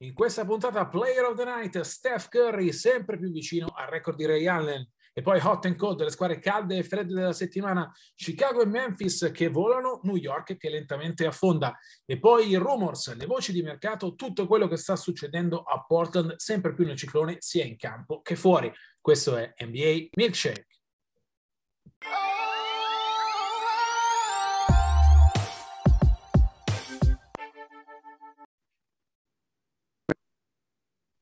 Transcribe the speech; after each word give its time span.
In 0.00 0.12
questa 0.12 0.44
puntata 0.44 0.88
Player 0.88 1.24
of 1.24 1.38
the 1.38 1.44
Night, 1.44 1.80
Steph 1.80 2.28
Curry 2.28 2.70
sempre 2.70 3.16
più 3.16 3.30
vicino 3.30 3.68
al 3.74 3.86
record 3.86 4.18
di 4.18 4.26
Ray 4.26 4.46
Allen. 4.46 4.86
E 5.14 5.22
poi 5.22 5.40
hot 5.42 5.64
and 5.64 5.76
cold, 5.76 6.02
le 6.02 6.10
squadre 6.10 6.38
calde 6.38 6.76
e 6.76 6.82
fredde 6.82 7.14
della 7.14 7.32
settimana, 7.32 7.90
Chicago 8.14 8.60
e 8.60 8.66
Memphis 8.66 9.30
che 9.32 9.48
volano, 9.48 10.00
New 10.02 10.16
York 10.16 10.58
che 10.58 10.68
lentamente 10.68 11.24
affonda. 11.24 11.74
E 12.04 12.18
poi 12.18 12.50
i 12.50 12.56
rumors, 12.56 13.16
le 13.16 13.24
voci 13.24 13.52
di 13.52 13.62
mercato, 13.62 14.14
tutto 14.14 14.46
quello 14.46 14.68
che 14.68 14.76
sta 14.76 14.96
succedendo 14.96 15.62
a 15.62 15.82
Portland, 15.82 16.34
sempre 16.36 16.74
più 16.74 16.84
nel 16.84 16.98
ciclone, 16.98 17.36
sia 17.38 17.64
in 17.64 17.78
campo 17.78 18.20
che 18.20 18.36
fuori. 18.36 18.70
Questo 19.00 19.34
è 19.38 19.54
NBA 19.64 20.08
Milkshake. 20.14 20.65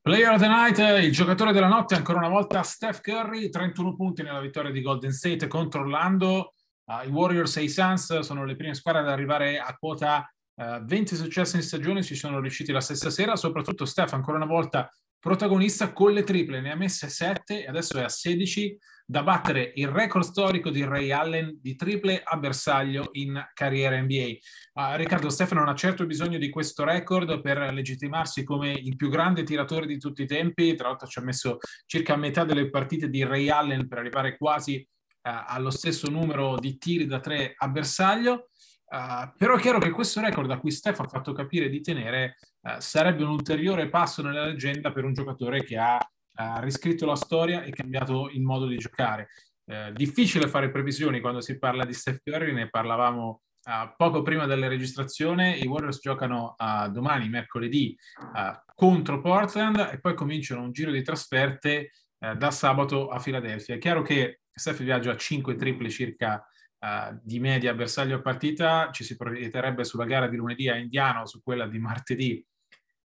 Player 0.05 0.29
of 0.29 0.39
the 0.39 0.49
Night, 0.49 0.77
il 1.03 1.13
giocatore 1.13 1.51
della 1.51 1.67
notte, 1.67 1.95
ancora 1.95 2.19
una 2.19 2.29
volta 2.29 2.63
Steph 2.63 3.01
Curry, 3.01 3.49
31 3.49 3.95
punti 3.95 4.23
nella 4.23 4.39
vittoria 4.39 4.71
di 4.71 4.83
Golden 4.83 5.13
State 5.13 5.47
contro 5.47 5.81
Orlando. 5.81 6.53
Uh, 6.85 7.07
I 7.07 7.11
Warriors 7.11 7.57
e 7.57 7.63
i 7.63 7.71
Suns 7.71 8.19
sono 8.19 8.45
le 8.45 8.55
prime 8.55 8.75
squadre 8.75 9.01
ad 9.01 9.09
arrivare 9.09 9.59
a 9.59 9.75
quota 9.79 10.31
uh, 10.57 10.85
20 10.85 11.17
successi 11.17 11.57
in 11.57 11.63
stagione, 11.63 12.03
ci 12.03 12.17
sono 12.17 12.39
riusciti 12.41 12.71
la 12.71 12.83
stessa 12.83 13.09
sera, 13.09 13.35
soprattutto 13.35 13.87
Steph 13.87 14.13
ancora 14.13 14.37
una 14.37 14.45
volta 14.45 14.91
protagonista 15.25 15.95
con 15.95 16.13
le 16.13 16.23
triple, 16.23 16.61
ne 16.61 16.71
ha 16.71 16.77
messe 16.77 17.09
7 17.09 17.65
e 17.65 17.67
adesso 17.67 17.97
è 17.97 18.03
a 18.03 18.11
16 18.11 18.77
da 19.07 19.23
battere 19.23 19.73
il 19.77 19.89
record 19.89 20.23
storico 20.23 20.69
di 20.69 20.85
Ray 20.85 21.13
Allen 21.13 21.59
di 21.63 21.75
triple 21.77 22.21
a 22.23 22.37
bersaglio 22.37 23.09
in 23.13 23.43
carriera 23.55 23.99
NBA. 24.03 24.27
Uh, 24.75 24.97
Riccardo 24.97 25.31
Stefano 25.31 25.61
non 25.61 25.71
ha 25.71 25.75
certo 25.75 26.05
bisogno 26.05 26.37
di 26.37 26.51
questo 26.51 26.85
record 26.85 27.41
per 27.41 27.73
legittimarsi 27.73 28.45
come 28.45 28.73
il 28.73 28.97
più 28.97 29.09
grande 29.09 29.45
tiratore 29.45 29.87
di 29.87 29.97
tutti 29.97 30.21
i 30.21 30.27
tempi, 30.27 30.75
tra 30.75 30.89
l'altro 30.89 31.09
ci 31.09 31.19
ha 31.19 31.23
messo 31.23 31.57
circa 31.87 32.17
metà 32.17 32.45
delle 32.45 32.69
partite 32.69 33.09
di 33.09 33.25
Ray 33.25 33.49
Allen 33.49 33.89
per 33.89 34.01
arrivare 34.01 34.37
quasi 34.37 34.77
uh, 34.77 35.31
allo 35.47 35.71
stesso 35.71 36.11
numero 36.11 36.59
di 36.59 36.77
tiri 36.77 37.07
da 37.07 37.21
tre 37.21 37.55
a 37.57 37.69
bersaglio. 37.69 38.51
Uh, 38.95 39.33
però 39.37 39.57
è 39.57 39.61
chiaro 39.61 39.81
che 39.81 39.91
questo 39.91 40.21
record 40.21 40.49
a 40.53 40.59
cui 40.59 40.71
Steph 40.71 41.01
ha 41.01 41.09
fatto 41.09 41.33
capire 41.33 41.69
di 41.69 41.81
tenere 41.81 42.37
uh, 42.61 42.79
sarebbe 42.79 43.25
un 43.25 43.31
ulteriore 43.31 43.89
passo 43.89 44.23
nella 44.23 44.45
leggenda 44.45 44.93
per 44.93 45.03
un 45.03 45.13
giocatore 45.13 45.65
che 45.65 45.77
ha, 45.77 45.97
ha 45.97 46.61
riscritto 46.61 47.05
la 47.05 47.17
storia 47.17 47.65
e 47.65 47.73
cambiato 47.73 48.31
il 48.31 48.43
modo 48.43 48.67
di 48.67 48.77
giocare. 48.77 49.31
Uh, 49.65 49.91
difficile 49.93 50.47
fare 50.47 50.71
previsioni 50.71 51.19
quando 51.21 51.41
si 51.41 51.59
parla 51.59 51.85
di 51.85 51.93
Steph 51.93 52.21
Curry, 52.23 52.53
ne 52.53 52.71
parlavamo 52.71 53.41
poco 53.97 54.21
prima 54.21 54.45
della 54.45 54.69
registrazione. 54.69 55.57
I 55.57 55.67
Warriors 55.67 55.99
giocano 55.99 56.55
domani, 56.91 57.31
mercoledì, 57.31 57.97
contro 58.75 59.23
Portland 59.23 59.89
e 59.91 60.01
poi 60.01 60.13
cominciano 60.15 60.61
un 60.61 60.71
giro 60.71 60.91
di 60.91 61.03
trasferte 61.03 61.93
da 62.19 62.51
sabato 62.51 63.09
a 63.09 63.19
Filadelfia. 63.19 63.77
È 63.77 63.79
chiaro 63.79 64.03
che 64.03 64.41
Steph 64.51 64.83
viaggia 64.83 65.13
a 65.13 65.17
5 65.17 65.55
triple 65.57 65.89
circa 65.89 66.47
di 67.23 67.41
media 67.41 67.75
bersaglio 67.75 68.17
a 68.17 68.21
partita, 68.21 68.91
ci 68.91 69.05
si 69.05 69.17
proietterebbe 69.17 69.85
sulla 69.85 70.05
gara 70.05 70.29
di 70.29 70.37
lunedì 70.37 70.69
a 70.69 70.77
Indiano, 70.77 71.27
su 71.27 71.43
quella 71.43 71.67
di 71.67 71.79
martedì 71.79 72.47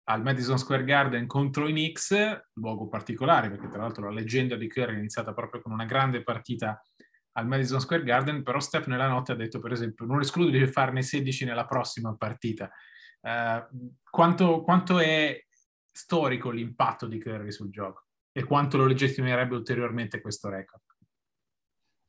al 0.09 0.23
Madison 0.23 0.57
Square 0.57 0.83
Garden 0.83 1.27
contro 1.27 1.67
i 1.67 1.71
Knicks, 1.71 2.15
luogo 2.53 2.88
particolare 2.88 3.49
perché 3.49 3.67
tra 3.67 3.81
l'altro 3.81 4.05
la 4.05 4.15
leggenda 4.15 4.55
di 4.55 4.67
Curry 4.67 4.95
è 4.95 4.97
iniziata 4.97 5.33
proprio 5.33 5.61
con 5.61 5.73
una 5.73 5.85
grande 5.85 6.23
partita 6.23 6.81
al 7.33 7.47
Madison 7.47 7.79
Square 7.79 8.03
Garden, 8.03 8.41
però 8.41 8.59
Steph 8.59 8.88
nella 8.88 9.07
notte 9.07 9.33
ha 9.33 9.35
detto 9.35 9.59
per 9.59 9.71
esempio 9.73 10.05
non 10.05 10.21
escludo 10.21 10.49
di 10.49 10.65
farne 10.67 11.01
16 11.01 11.45
nella 11.45 11.65
prossima 11.65 12.15
partita. 12.15 12.69
Uh, 13.19 13.94
quanto, 14.09 14.61
quanto 14.61 14.99
è 14.99 15.39
storico 15.91 16.51
l'impatto 16.51 17.05
di 17.05 17.19
Curry 17.19 17.51
sul 17.51 17.69
gioco 17.69 18.05
e 18.31 18.44
quanto 18.44 18.77
lo 18.77 18.85
legittimerebbe 18.85 19.55
ulteriormente 19.55 20.21
questo 20.21 20.49
record? 20.49 20.81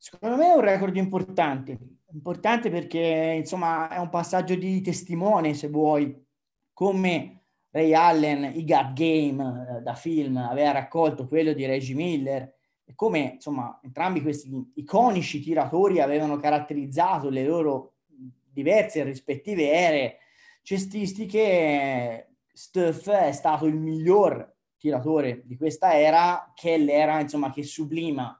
Secondo 0.01 0.37
me 0.37 0.53
è 0.53 0.55
un 0.55 0.61
record 0.61 0.95
importante, 0.95 1.77
importante 2.13 2.69
perché 2.69 3.33
insomma 3.35 3.89
è 3.89 3.97
un 3.97 4.07
passaggio 4.07 4.55
di 4.55 4.79
testimone, 4.79 5.53
se 5.53 5.67
vuoi, 5.67 6.25
come 6.71 7.43
Ray 7.69 7.93
Allen, 7.93 8.49
i 8.55 8.63
God 8.63 8.93
Game 8.93 9.43
eh, 9.43 9.81
da 9.81 9.95
film, 9.95 10.37
aveva 10.37 10.71
raccolto 10.71 11.27
quello 11.27 11.51
di 11.51 11.65
Reggie 11.65 11.95
Miller, 11.95 12.55
e 12.85 12.95
come 12.95 13.33
insomma 13.33 13.77
entrambi 13.83 14.21
questi 14.21 14.71
iconici 14.75 15.41
tiratori 15.41 15.99
avevano 15.99 16.37
caratterizzato 16.37 17.29
le 17.29 17.43
loro 17.43 17.95
diverse 18.05 19.03
rispettive 19.03 19.69
ere 19.69 20.19
cestistiche, 20.61 22.35
Steph 22.53 23.09
è 23.09 23.33
stato 23.33 23.65
il 23.65 23.75
miglior 23.75 24.55
tiratore 24.77 25.41
di 25.43 25.57
questa 25.57 25.99
era, 25.99 26.53
che 26.55 26.75
è 26.75 26.77
l'era 26.77 27.19
insomma 27.19 27.51
che 27.51 27.63
sublima 27.63 28.33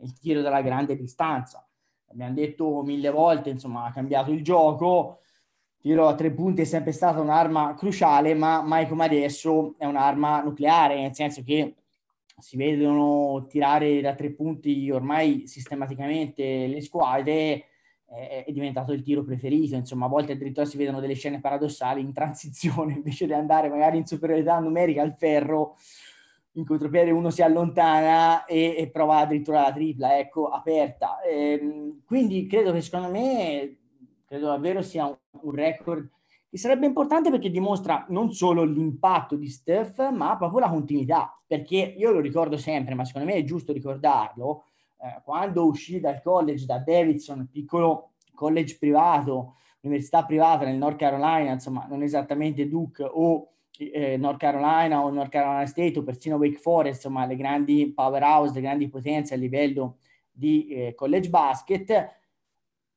il 0.00 0.18
tiro 0.18 0.40
dalla 0.40 0.62
grande 0.62 0.96
distanza. 0.96 1.66
Abbiamo 2.08 2.34
detto 2.34 2.82
mille 2.82 3.10
volte, 3.10 3.50
insomma, 3.50 3.84
ha 3.84 3.92
cambiato 3.92 4.30
il 4.30 4.42
gioco. 4.42 5.20
Tiro 5.78 6.06
a 6.06 6.14
tre 6.14 6.30
punti 6.30 6.62
è 6.62 6.64
sempre 6.64 6.92
stata 6.92 7.20
un'arma 7.20 7.74
cruciale, 7.74 8.34
ma 8.34 8.62
mai 8.62 8.88
come 8.88 9.04
adesso 9.04 9.74
è 9.78 9.84
un'arma 9.84 10.42
nucleare, 10.42 11.00
nel 11.00 11.14
senso 11.14 11.42
che 11.42 11.74
si 12.38 12.56
vedono 12.56 13.46
tirare 13.46 14.00
da 14.00 14.14
tre 14.14 14.30
punti 14.30 14.90
ormai 14.90 15.46
sistematicamente 15.46 16.66
le 16.66 16.80
squadre, 16.80 17.66
è 18.06 18.44
diventato 18.48 18.92
il 18.92 19.02
tiro 19.02 19.24
preferito. 19.24 19.74
Insomma, 19.74 20.06
a 20.06 20.08
volte 20.08 20.32
addirittura 20.32 20.66
si 20.66 20.76
vedono 20.76 21.00
delle 21.00 21.14
scene 21.14 21.40
paradossali 21.40 22.00
in 22.00 22.12
transizione, 22.12 22.94
invece 22.96 23.26
di 23.26 23.32
andare 23.32 23.68
magari 23.68 23.98
in 23.98 24.06
superiorità 24.06 24.58
numerica 24.58 25.02
al 25.02 25.14
ferro, 25.14 25.76
in 26.56 26.64
contropiede 26.64 27.10
uno 27.10 27.30
si 27.30 27.42
allontana 27.42 28.44
e, 28.44 28.74
e, 28.78 28.88
prova 28.90 29.18
addirittura 29.18 29.62
la 29.62 29.72
tripla, 29.72 30.18
ecco, 30.18 30.48
aperta. 30.48 31.20
Ehm, 31.22 32.02
quindi 32.04 32.46
credo 32.46 32.72
che 32.72 32.80
secondo 32.80 33.10
me, 33.10 33.76
credo 34.24 34.46
davvero 34.46 34.82
sia 34.82 35.06
un, 35.06 35.16
un, 35.42 35.52
record 35.52 36.08
che 36.48 36.58
sarebbe 36.58 36.86
importante 36.86 37.30
perché 37.30 37.50
dimostra 37.50 38.06
non 38.10 38.32
solo 38.32 38.62
l'impatto 38.62 39.34
di 39.34 39.48
Steph, 39.48 40.10
ma 40.10 40.36
proprio 40.36 40.60
la 40.60 40.68
continuità. 40.68 41.36
Perché 41.46 41.76
io 41.76 42.12
lo 42.12 42.20
ricordo 42.20 42.56
sempre, 42.56 42.94
ma 42.94 43.04
secondo 43.04 43.26
me 43.28 43.34
è 43.34 43.44
giusto 43.44 43.72
ricordarlo, 43.72 44.66
eh, 45.00 45.20
quando 45.24 45.66
uscì 45.66 45.98
dal 45.98 46.22
college, 46.22 46.66
da 46.66 46.78
Davidson, 46.78 47.48
piccolo 47.50 48.12
college 48.32 48.76
privato, 48.78 49.56
università 49.80 50.24
privata 50.24 50.64
nel 50.64 50.76
North 50.76 50.96
Carolina, 50.96 51.52
insomma, 51.52 51.86
non 51.88 52.02
esattamente 52.02 52.68
Duke 52.68 53.02
o 53.02 53.53
eh, 53.78 54.16
North 54.16 54.38
Carolina 54.38 55.02
o 55.02 55.10
North 55.10 55.30
Carolina 55.30 55.66
State 55.66 55.98
o 55.98 56.02
persino 56.02 56.36
Wake 56.36 56.58
Forest, 56.58 57.04
insomma 57.04 57.26
le 57.26 57.36
grandi 57.36 57.92
powerhouse, 57.92 58.54
le 58.54 58.60
grandi 58.60 58.88
potenze 58.88 59.34
a 59.34 59.36
livello 59.36 59.98
di 60.30 60.66
eh, 60.68 60.94
college 60.94 61.28
basket, 61.28 62.14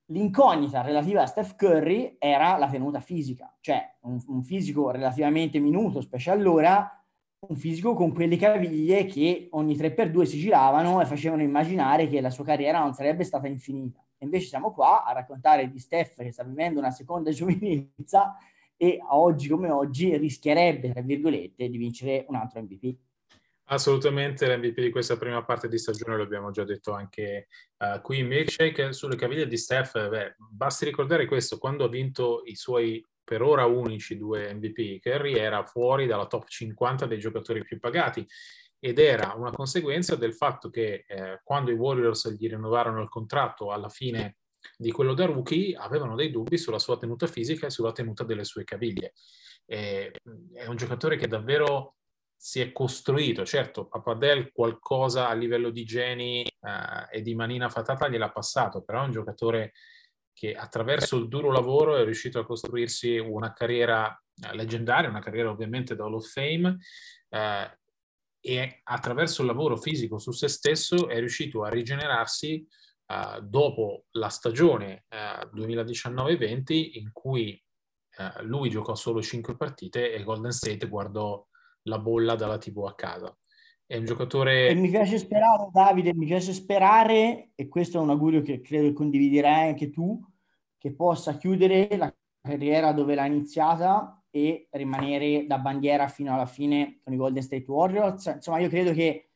l'incognita 0.05 0.81
relativa 0.81 1.23
a 1.23 1.25
Steph 1.25 1.55
Curry 1.55 2.15
era 2.19 2.57
la 2.57 2.69
tenuta 2.69 2.99
fisica, 2.99 3.55
cioè 3.59 3.95
un, 4.01 4.21
un 4.27 4.43
fisico 4.43 4.89
relativamente 4.91 5.59
minuto, 5.59 6.01
specie 6.01 6.31
allora, 6.31 6.91
un 7.39 7.55
fisico 7.55 7.93
con 7.93 8.13
quelle 8.13 8.35
caviglie 8.35 9.05
che 9.05 9.47
ogni 9.51 9.75
3x2 9.75 10.23
si 10.23 10.39
giravano 10.39 11.01
e 11.01 11.05
facevano 11.05 11.43
immaginare 11.43 12.07
che 12.07 12.19
la 12.19 12.31
sua 12.31 12.43
carriera 12.43 12.79
non 12.79 12.93
sarebbe 12.93 13.23
stata 13.23 13.47
infinita. 13.47 14.03
Invece 14.19 14.47
siamo 14.47 14.71
qua 14.73 15.03
a 15.03 15.13
raccontare 15.13 15.69
di 15.69 15.77
Steph 15.77 16.15
che 16.23 16.31
sta 16.31 16.43
vivendo 16.43 16.79
una 16.79 16.89
seconda 16.89 17.29
giovinezza 17.29 18.35
e 18.77 18.99
oggi 19.09 19.49
come 19.49 19.69
oggi 19.69 20.15
rischierebbe, 20.15 20.91
tra 20.91 21.01
virgolette, 21.01 21.67
di 21.67 21.77
vincere 21.77 22.25
un 22.29 22.35
altro 22.35 22.61
MVP. 22.61 22.95
Assolutamente 23.69 24.47
l'MVP 24.47 24.79
di 24.79 24.91
questa 24.91 25.17
prima 25.17 25.43
parte 25.43 25.67
di 25.67 25.77
stagione, 25.77 26.15
lo 26.15 26.23
abbiamo 26.23 26.51
già 26.51 26.63
detto 26.63 26.93
anche 26.93 27.47
uh, 27.79 27.99
qui 28.01 28.19
in 28.19 28.27
Milkshake, 28.27 28.93
sulle 28.93 29.17
caviglie 29.17 29.45
di 29.45 29.57
Steph, 29.57 30.07
beh, 30.07 30.35
basti 30.37 30.85
ricordare 30.85 31.25
questo, 31.25 31.57
quando 31.57 31.83
ha 31.83 31.89
vinto 31.89 32.43
i 32.45 32.55
suoi 32.55 33.05
per 33.27 33.41
ora 33.41 33.65
unici 33.65 34.15
due 34.15 34.53
MVP, 34.53 35.01
Curry 35.01 35.33
era 35.33 35.65
fuori 35.65 36.05
dalla 36.05 36.27
top 36.27 36.47
50 36.47 37.07
dei 37.07 37.19
giocatori 37.19 37.61
più 37.61 37.77
pagati 37.77 38.25
ed 38.79 38.99
era 38.99 39.33
una 39.35 39.51
conseguenza 39.51 40.15
del 40.15 40.33
fatto 40.33 40.69
che 40.69 41.03
eh, 41.05 41.41
quando 41.43 41.71
i 41.71 41.73
Warriors 41.73 42.33
gli 42.37 42.47
rinnovarono 42.47 43.01
il 43.01 43.09
contratto 43.09 43.71
alla 43.73 43.89
fine 43.89 44.37
di 44.75 44.91
quello 44.91 45.13
da 45.13 45.25
rookie 45.25 45.75
avevano 45.75 46.15
dei 46.15 46.31
dubbi 46.31 46.57
sulla 46.57 46.79
sua 46.79 46.97
tenuta 46.97 47.27
fisica 47.27 47.67
e 47.67 47.69
sulla 47.69 47.91
tenuta 47.91 48.23
delle 48.23 48.43
sue 48.43 48.63
caviglie. 48.63 49.13
E, 49.65 50.11
è 50.53 50.65
un 50.65 50.75
giocatore 50.75 51.17
che 51.17 51.27
davvero 51.27 51.95
si 52.35 52.61
è 52.61 52.71
costruito. 52.71 53.45
Certo, 53.45 53.87
Papadel 53.87 54.51
qualcosa 54.51 55.27
a 55.27 55.33
livello 55.33 55.71
di 55.71 55.83
geni 55.83 56.43
eh, 56.43 57.17
e 57.17 57.21
di 57.21 57.33
manina 57.33 57.69
fatata 57.69 58.07
gliel'ha 58.07 58.31
passato, 58.31 58.83
però 58.83 59.01
è 59.01 59.05
un 59.05 59.11
giocatore 59.11 59.73
che 60.33 60.53
attraverso 60.53 61.17
il 61.17 61.27
duro 61.27 61.51
lavoro 61.51 61.95
è 61.95 62.03
riuscito 62.03 62.37
a 62.37 62.45
costruirsi 62.45 63.17
una 63.17 63.53
carriera 63.53 64.07
eh, 64.35 64.55
leggendaria, 64.55 65.09
una 65.09 65.19
carriera 65.19 65.49
ovviamente 65.49 65.95
da 65.95 66.03
Hall 66.03 66.13
of 66.13 66.31
Fame, 66.31 66.77
eh, 67.29 67.77
e 68.39 68.81
attraverso 68.83 69.41
il 69.41 69.47
lavoro 69.47 69.75
fisico 69.77 70.19
su 70.19 70.31
se 70.31 70.47
stesso 70.47 71.09
è 71.09 71.17
riuscito 71.19 71.63
a 71.63 71.69
rigenerarsi 71.69 72.65
eh, 73.07 73.41
dopo 73.41 74.05
la 74.11 74.29
stagione 74.29 75.05
eh, 75.07 75.49
2019-20 75.55 76.99
in 76.99 77.11
cui 77.11 77.51
eh, 78.17 78.43
lui 78.43 78.69
giocò 78.69 78.95
solo 78.95 79.21
5 79.21 79.55
partite 79.55 80.13
e 80.13 80.23
Golden 80.23 80.51
State 80.51 80.87
guardò 80.87 81.45
la 81.83 81.99
bolla 81.99 82.35
dalla 82.35 82.57
TV 82.57 82.85
a 82.85 82.95
casa. 82.95 83.35
È 83.85 83.95
un 83.95 84.03
giocatore... 84.03 84.67
E 84.67 84.75
mi 84.75 84.89
piace 84.89 85.17
sperare, 85.17 85.69
Davide, 85.71 86.13
mi 86.13 86.25
piace 86.25 86.51
sperare, 86.51 87.51
e 87.55 87.67
questo 87.69 87.97
è 87.97 88.01
un 88.01 88.09
augurio 88.09 88.41
che 88.41 88.59
credo 88.59 88.91
condividerai 88.91 89.69
anche 89.69 89.89
tu, 89.89 90.21
che 90.77 90.93
possa 90.93 91.37
chiudere 91.37 91.87
la 91.95 92.13
carriera 92.41 92.91
dove 92.91 93.15
l'ha 93.15 93.25
iniziata 93.25 94.21
e 94.29 94.67
rimanere 94.71 95.45
da 95.47 95.57
bandiera 95.57 96.09
fino 96.09 96.33
alla 96.33 96.45
fine 96.45 96.99
con 97.01 97.13
i 97.13 97.17
Golden 97.17 97.41
State 97.41 97.65
Warriors. 97.71 98.25
Insomma, 98.25 98.59
io 98.59 98.67
credo 98.67 98.91
che 98.91 99.26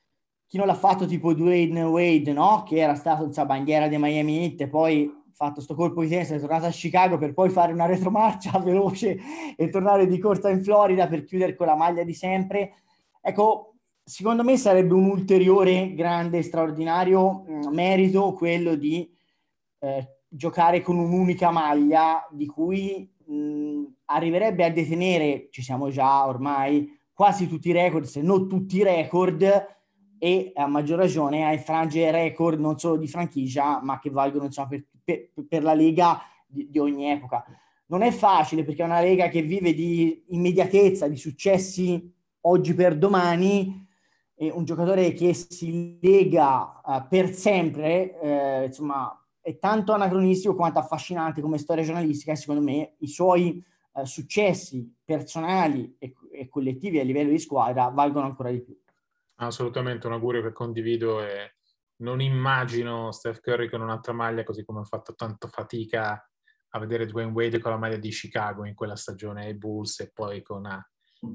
chi 0.51 0.57
non 0.57 0.67
l'ha 0.67 0.75
fatto 0.75 1.05
tipo 1.05 1.33
Dwayne 1.33 1.81
Wade, 1.83 2.33
no? 2.33 2.63
Che 2.67 2.75
era 2.75 2.93
stato 2.93 3.23
insomma, 3.23 3.47
bandiera 3.47 3.87
dei 3.87 3.97
Miami 3.97 4.43
Heat 4.43 4.59
e 4.59 4.67
poi 4.67 5.09
fatto 5.31 5.61
sto 5.61 5.75
colpo 5.75 6.01
di 6.01 6.09
tennis, 6.09 6.29
è 6.29 6.39
tornato 6.41 6.65
a 6.65 6.71
Chicago 6.71 7.17
per 7.17 7.33
poi 7.33 7.49
fare 7.49 7.71
una 7.71 7.85
retromarcia 7.85 8.59
veloce 8.59 9.17
e 9.55 9.69
tornare 9.69 10.07
di 10.07 10.19
corsa 10.19 10.49
in 10.49 10.61
Florida 10.61 11.07
per 11.07 11.23
chiudere 11.23 11.55
con 11.55 11.67
la 11.67 11.77
maglia 11.77 12.03
di 12.03 12.13
sempre. 12.13 12.73
Ecco, 13.21 13.75
secondo 14.03 14.43
me 14.43 14.57
sarebbe 14.57 14.93
un 14.93 15.05
ulteriore 15.05 15.93
grande, 15.93 16.41
straordinario 16.41 17.45
mm, 17.49 17.61
merito 17.71 18.33
quello 18.33 18.75
di 18.75 19.09
eh, 19.79 20.17
giocare 20.27 20.81
con 20.81 20.97
un'unica 20.97 21.49
maglia 21.49 22.27
di 22.29 22.45
cui 22.45 23.09
mh, 23.25 23.33
mm, 23.33 23.83
arriverebbe 24.07 24.65
a 24.65 24.69
detenere, 24.69 25.47
ci 25.49 25.61
siamo 25.61 25.89
già 25.89 26.27
ormai, 26.27 26.99
quasi 27.13 27.47
tutti 27.47 27.69
i 27.69 27.71
record, 27.71 28.03
se 28.03 28.21
non 28.21 28.49
tutti 28.49 28.79
i 28.79 28.83
record, 28.83 29.79
e 30.23 30.51
a 30.53 30.67
maggior 30.67 30.99
ragione 30.99 31.45
a 31.45 31.51
infrangere 31.51 32.11
record 32.11 32.59
non 32.59 32.77
solo 32.77 32.95
di 32.95 33.07
franchigia, 33.07 33.81
ma 33.81 33.97
che 33.97 34.11
valgono 34.11 34.45
insomma, 34.45 34.67
per, 34.67 34.85
per, 35.03 35.31
per, 35.49 35.63
la 35.63 35.73
Lega 35.73 36.21
di, 36.45 36.69
di, 36.69 36.77
ogni 36.77 37.09
epoca. 37.09 37.43
Non 37.87 38.03
è 38.03 38.11
facile 38.11 38.63
perché 38.63 38.83
è 38.83 38.85
una 38.85 39.01
Lega 39.01 39.29
che 39.29 39.41
vive 39.41 39.73
di 39.73 40.25
immediatezza, 40.27 41.07
di 41.07 41.17
successi 41.17 42.13
oggi 42.41 42.75
per 42.75 42.99
domani, 42.99 43.87
e 44.35 44.51
un 44.51 44.63
giocatore 44.63 45.11
che 45.13 45.33
si 45.33 45.97
lega 45.99 46.81
uh, 46.85 47.07
per 47.07 47.33
sempre, 47.33 48.19
eh, 48.19 48.65
insomma, 48.65 49.15
è 49.41 49.57
tanto 49.57 49.91
anacronistico 49.93 50.53
quanto 50.53 50.77
affascinante 50.77 51.41
come 51.41 51.57
storia 51.57 51.83
giornalistica 51.83 52.35
secondo 52.35 52.61
me 52.61 52.93
i 52.99 53.07
suoi 53.07 53.63
uh, 53.93 54.03
successi 54.03 54.97
personali 55.03 55.95
e, 55.97 56.13
e 56.31 56.47
collettivi 56.47 56.99
a 56.99 57.03
livello 57.03 57.31
di 57.31 57.39
squadra 57.39 57.89
valgono 57.89 58.27
ancora 58.27 58.51
di 58.51 58.61
più. 58.61 58.80
Assolutamente 59.41 60.05
un 60.05 60.13
augurio 60.13 60.41
che 60.43 60.53
condivido 60.53 61.23
e 61.23 61.55
non 62.01 62.21
immagino 62.21 63.11
Steph 63.11 63.39
Curry 63.39 63.69
con 63.69 63.81
un'altra 63.81 64.13
maglia 64.13 64.43
così 64.43 64.63
come 64.63 64.79
ho 64.79 64.83
fatto 64.83 65.15
tanto 65.15 65.47
fatica 65.47 66.23
a 66.73 66.79
vedere 66.79 67.05
Dwayne 67.05 67.31
Wade 67.31 67.59
con 67.59 67.71
la 67.71 67.77
maglia 67.77 67.97
di 67.97 68.09
Chicago 68.09 68.65
in 68.65 68.75
quella 68.75 68.95
stagione 68.95 69.45
ai 69.45 69.55
Bulls 69.55 69.99
e 69.99 70.11
poi 70.13 70.41
con 70.41 70.61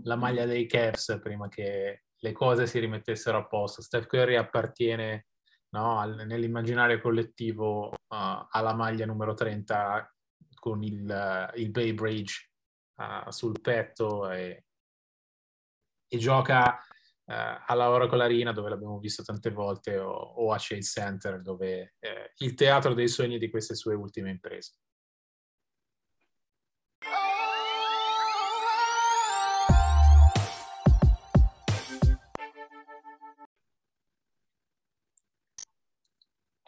la 0.02 0.16
maglia 0.16 0.46
dei 0.46 0.66
Cavs 0.66 1.18
prima 1.20 1.48
che 1.48 2.04
le 2.16 2.32
cose 2.32 2.66
si 2.66 2.78
rimettessero 2.78 3.38
a 3.38 3.46
posto. 3.46 3.82
Steph 3.82 4.06
Curry 4.06 4.36
appartiene 4.36 5.26
no, 5.70 6.02
nell'immaginario 6.04 7.00
collettivo 7.00 7.88
uh, 7.88 7.96
alla 8.08 8.74
maglia 8.74 9.04
numero 9.04 9.34
30 9.34 10.14
con 10.54 10.82
il, 10.82 11.50
uh, 11.52 11.58
il 11.58 11.70
Bay 11.70 11.92
Bridge 11.92 12.50
uh, 12.96 13.30
sul 13.30 13.60
petto 13.60 14.30
e, 14.30 14.64
e 16.08 16.18
gioca 16.18 16.80
eh, 17.26 17.62
alla 17.66 17.90
Oracle 17.90 18.22
Arena 18.22 18.52
dove 18.52 18.68
l'abbiamo 18.68 18.98
visto 18.98 19.22
tante 19.22 19.50
volte 19.50 19.98
o, 19.98 20.10
o 20.10 20.52
a 20.52 20.56
Chase 20.58 20.82
Center 20.82 21.42
dove 21.42 21.94
eh, 21.98 22.32
il 22.38 22.54
teatro 22.54 22.94
dei 22.94 23.08
sogni 23.08 23.38
di 23.38 23.50
queste 23.50 23.74
sue 23.74 23.94
ultime 23.94 24.30
imprese. 24.30 24.78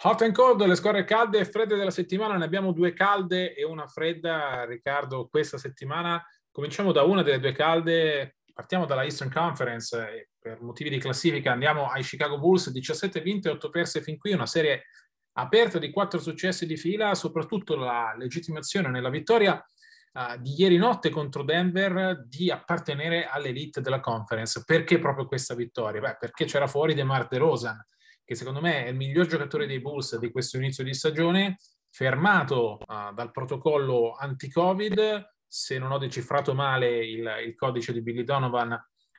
Hot 0.03 0.23
and 0.23 0.33
cold, 0.33 0.65
le 0.65 0.77
scorre 0.77 1.03
calde 1.03 1.41
e 1.41 1.45
fredde 1.45 1.75
della 1.75 1.91
settimana, 1.91 2.37
ne 2.37 2.45
abbiamo 2.45 2.71
due 2.71 2.93
calde 2.93 3.53
e 3.53 3.65
una 3.65 3.89
fredda, 3.89 4.65
Riccardo, 4.65 5.27
questa 5.27 5.59
settimana. 5.59 6.25
Cominciamo 6.53 6.93
da 6.93 7.03
una 7.03 7.25
delle 7.25 7.41
due 7.41 7.51
calde, 7.51 8.37
partiamo 8.53 8.87
dalla 8.87 9.03
Eastern 9.03 9.33
Conference 9.33 10.28
per 10.39 10.61
motivi 10.63 10.91
di 10.91 10.99
classifica 10.99 11.53
andiamo 11.53 11.89
ai 11.89 12.03
Chicago 12.03 12.39
Bulls, 12.39 12.71
17 12.71 13.21
vinte, 13.21 13.49
8 13.51 13.71
perse 13.71 14.03
fin 14.03 14.19
qui, 14.19 14.33
una 14.33 14.47
serie 14.47 14.85
aperta 15.33 15.79
di 15.79 15.91
4 15.91 16.19
successi 16.19 16.67
di 16.67 16.77
fila, 16.77 17.15
soprattutto 17.15 17.77
la 17.77 18.15
legittimazione 18.17 18.89
nella 18.89 19.11
vittoria 19.11 19.55
uh, 19.55 20.41
di 20.41 20.55
ieri 20.59 20.77
notte 20.77 21.11
contro 21.11 21.43
Denver 21.43 22.25
di 22.27 22.51
appartenere 22.51 23.27
all'elite 23.27 23.81
della 23.81 24.01
conference. 24.01 24.63
Perché 24.65 24.99
proprio 24.99 25.27
questa 25.27 25.55
vittoria? 25.55 26.01
Beh, 26.01 26.17
perché 26.19 26.45
c'era 26.45 26.67
fuori 26.67 26.95
DeMar 26.95 27.29
DeRozan, 27.29 27.85
che 28.25 28.35
secondo 28.35 28.61
me 28.61 28.85
è 28.85 28.89
il 28.89 28.97
miglior 28.97 29.27
giocatore 29.27 29.67
dei 29.67 29.81
Bulls 29.81 30.19
di 30.19 30.31
questo 30.31 30.57
inizio 30.57 30.85
di 30.85 30.95
stagione, 30.95 31.59
fermato 31.91 32.79
uh, 32.85 33.13
dal 33.15 33.31
protocollo 33.31 34.15
anti-Covid, 34.19 35.31
se 35.47 35.79
non 35.79 35.93
ho 35.93 35.99
decifrato 35.99 36.55
male 36.55 37.05
il, 37.07 37.27
il 37.47 37.55
codice 37.55 37.93
di 37.93 38.03
Billy 38.03 38.23
Donovan, 38.23 38.79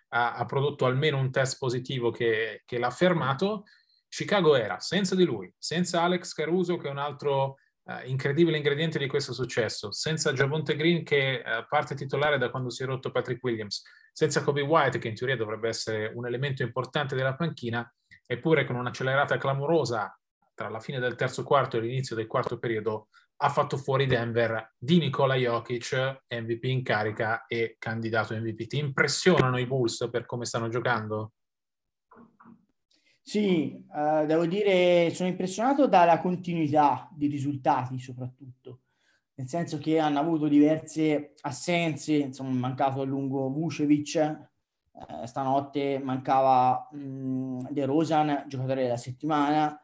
ha, 0.09 0.33
ha 0.35 0.45
prodotto 0.45 0.85
almeno 0.85 1.17
un 1.17 1.31
test 1.31 1.57
positivo 1.57 2.11
che, 2.11 2.63
che 2.65 2.77
l'ha 2.77 2.89
fermato. 2.89 3.63
Chicago 4.07 4.55
era 4.55 4.79
senza 4.79 5.15
di 5.15 5.23
lui, 5.23 5.53
senza 5.57 6.01
Alex 6.01 6.33
Caruso 6.33 6.77
che 6.77 6.87
è 6.87 6.91
un 6.91 6.97
altro 6.97 7.57
uh, 7.83 7.93
incredibile 8.05 8.57
ingrediente 8.57 8.97
di 8.97 9.07
questo 9.07 9.33
successo, 9.33 9.91
senza 9.91 10.33
Javonte 10.33 10.75
Green 10.75 11.03
che 11.03 11.43
uh, 11.45 11.65
parte 11.67 11.95
titolare 11.95 12.37
da 12.37 12.49
quando 12.49 12.69
si 12.69 12.83
è 12.83 12.85
rotto 12.85 13.11
Patrick 13.11 13.43
Williams, 13.43 13.83
senza 14.11 14.43
Kobe 14.43 14.61
White 14.61 14.97
che 14.97 15.09
in 15.09 15.15
teoria 15.15 15.37
dovrebbe 15.37 15.69
essere 15.69 16.11
un 16.15 16.25
elemento 16.25 16.63
importante 16.63 17.15
della 17.15 17.35
panchina, 17.35 17.87
eppure 18.25 18.65
con 18.65 18.75
un'accelerata 18.75 19.37
clamorosa 19.37 20.13
tra 20.55 20.69
la 20.69 20.79
fine 20.79 20.99
del 20.99 21.15
terzo 21.15 21.43
quarto 21.43 21.77
e 21.77 21.81
l'inizio 21.81 22.15
del 22.15 22.27
quarto 22.27 22.57
periodo 22.57 23.07
ha 23.41 23.49
fatto 23.49 23.77
fuori 23.77 24.05
Denver 24.05 24.73
di 24.77 24.97
Nikola 24.97 25.35
Jokic, 25.35 26.23
MVP 26.27 26.63
in 26.65 26.83
carica 26.83 27.45
e 27.47 27.77
candidato 27.79 28.35
MVP. 28.35 28.67
Ti 28.67 28.77
impressionano 28.77 29.57
i 29.57 29.65
Bulls 29.65 30.09
per 30.11 30.25
come 30.25 30.45
stanno 30.45 30.67
giocando? 30.67 31.33
Sì, 33.21 33.81
uh, 33.93 34.25
devo 34.25 34.45
dire, 34.45 35.09
sono 35.11 35.29
impressionato 35.29 35.87
dalla 35.87 36.19
continuità 36.19 37.07
di 37.15 37.27
risultati 37.27 37.97
soprattutto, 37.99 38.81
nel 39.35 39.47
senso 39.47 39.77
che 39.77 39.99
hanno 39.99 40.19
avuto 40.19 40.47
diverse 40.47 41.35
assenze, 41.41 42.15
insomma, 42.15 42.67
mancato 42.67 43.01
a 43.01 43.05
lungo 43.05 43.49
Vucevic, 43.49 44.15
eh, 44.15 45.27
stanotte 45.27 45.99
mancava 46.03 46.89
mh, 46.91 47.69
De 47.69 47.85
Rosan, 47.85 48.45
giocatore 48.47 48.81
della 48.81 48.97
settimana, 48.97 49.79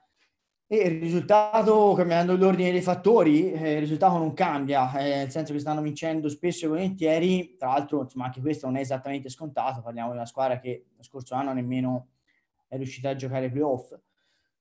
e 0.67 0.77
il 0.77 0.99
risultato, 0.99 1.93
cambiando 1.93 2.35
l'ordine 2.35 2.71
dei 2.71 2.81
fattori, 2.81 3.51
eh, 3.51 3.73
il 3.73 3.79
risultato 3.79 4.17
non 4.17 4.33
cambia, 4.33 4.91
eh, 4.97 5.17
nel 5.17 5.31
senso 5.31 5.53
che 5.53 5.59
stanno 5.59 5.81
vincendo 5.81 6.27
spesso 6.27 6.65
e 6.65 6.69
volentieri, 6.69 7.55
tra 7.57 7.69
l'altro 7.69 8.01
insomma, 8.01 8.25
anche 8.25 8.41
questo 8.41 8.65
non 8.65 8.77
è 8.77 8.79
esattamente 8.79 9.29
scontato, 9.29 9.81
parliamo 9.81 10.09
di 10.09 10.15
una 10.15 10.25
squadra 10.25 10.59
che 10.59 10.85
lo 10.95 11.03
scorso 11.03 11.35
anno 11.35 11.53
nemmeno 11.53 12.07
è 12.67 12.77
riuscita 12.77 13.09
a 13.09 13.15
giocare 13.15 13.51
playoff. 13.51 13.95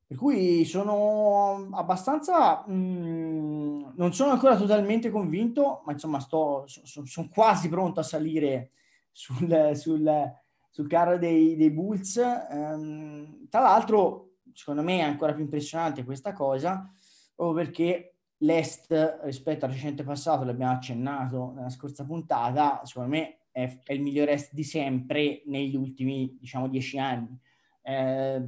Per 0.06 0.18
cui 0.18 0.66
sono 0.66 1.68
abbastanza, 1.72 2.62
mh, 2.66 2.72
mm, 2.74 3.84
non 3.96 4.12
sono 4.12 4.32
ancora 4.32 4.56
totalmente 4.56 5.10
convinto, 5.10 5.82
ma 5.86 5.92
insomma 5.92 6.20
sto, 6.20 6.64
sono, 6.66 7.28
quasi 7.32 7.68
pronto 7.70 8.00
a 8.00 8.02
salire 8.02 8.72
sul, 9.10 9.70
sul 9.74 10.32
sul 10.74 10.88
carro 10.88 11.18
dei, 11.18 11.54
dei 11.54 11.70
Bulls. 11.70 12.16
Um, 12.50 13.46
tra 13.48 13.60
l'altro, 13.60 14.33
secondo 14.52 14.82
me 14.82 14.98
è 14.98 15.02
ancora 15.02 15.32
più 15.32 15.44
impressionante 15.44 16.04
questa 16.04 16.32
cosa, 16.32 16.90
proprio 17.34 17.64
perché 17.64 18.14
l'Est 18.38 19.20
rispetto 19.22 19.64
al 19.64 19.72
recente 19.72 20.02
passato, 20.02 20.44
l'abbiamo 20.44 20.72
accennato 20.72 21.52
nella 21.54 21.70
scorsa 21.70 22.04
puntata, 22.04 22.80
secondo 22.84 23.10
me 23.10 23.38
è, 23.50 23.78
è 23.84 23.92
il 23.92 24.02
miglior 24.02 24.28
Est 24.28 24.52
di 24.52 24.64
sempre 24.64 25.42
negli 25.46 25.76
ultimi, 25.76 26.36
diciamo, 26.38 26.68
dieci 26.68 26.98
anni. 26.98 27.38
Eh, 27.82 28.42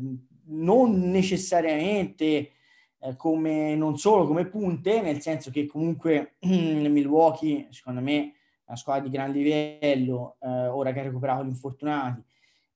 non 0.48 1.10
necessariamente 1.10 2.50
eh, 2.98 3.16
come, 3.16 3.74
non 3.74 3.96
solo 3.98 4.26
come 4.26 4.46
punte, 4.46 5.00
nel 5.00 5.20
senso 5.20 5.50
che 5.50 5.66
comunque 5.66 6.36
Milwaukee, 6.40 7.68
secondo 7.70 8.00
me, 8.00 8.32
è 8.64 8.70
una 8.70 8.76
squadra 8.76 9.04
di 9.04 9.10
gran 9.10 9.30
livello, 9.30 10.36
eh, 10.40 10.66
ora 10.66 10.92
che 10.92 11.00
ha 11.00 11.04
recuperato 11.04 11.44
gli 11.44 11.48
infortunati, 11.48 12.22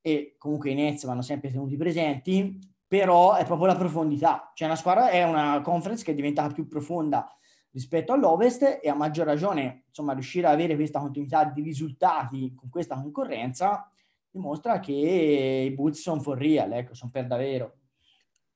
e 0.00 0.35
comunque 0.39 0.71
i 0.71 0.75
Nets 0.75 1.05
vanno 1.05 1.23
sempre 1.23 1.50
tenuti 1.50 1.77
presenti, 1.77 2.59
però 2.90 3.37
è 3.37 3.44
proprio 3.44 3.68
la 3.68 3.76
profondità. 3.76 4.50
Cioè 4.52 4.66
una 4.66 4.76
squadra 4.76 5.11
è 5.11 5.23
una 5.23 5.61
conference 5.61 6.02
che 6.02 6.11
è 6.11 6.14
diventata 6.14 6.52
più 6.52 6.66
profonda 6.66 7.32
rispetto 7.70 8.12
all'Ovest 8.12 8.80
e 8.82 8.88
a 8.88 8.94
maggior 8.94 9.26
ragione, 9.26 9.85
insomma, 9.87 10.12
riuscire 10.12 10.49
ad 10.49 10.54
avere 10.54 10.75
questa 10.75 10.99
continuità 10.99 11.44
di 11.44 11.62
risultati 11.62 12.52
con 12.52 12.68
questa 12.68 12.97
concorrenza 12.97 13.88
dimostra 14.28 14.80
che 14.80 15.68
i 15.70 15.70
Bulls 15.70 16.00
sono 16.00 16.20
for 16.20 16.37
real, 16.37 16.73
ecco, 16.73 16.94
sono 16.94 17.12
per 17.12 17.28
davvero. 17.28 17.76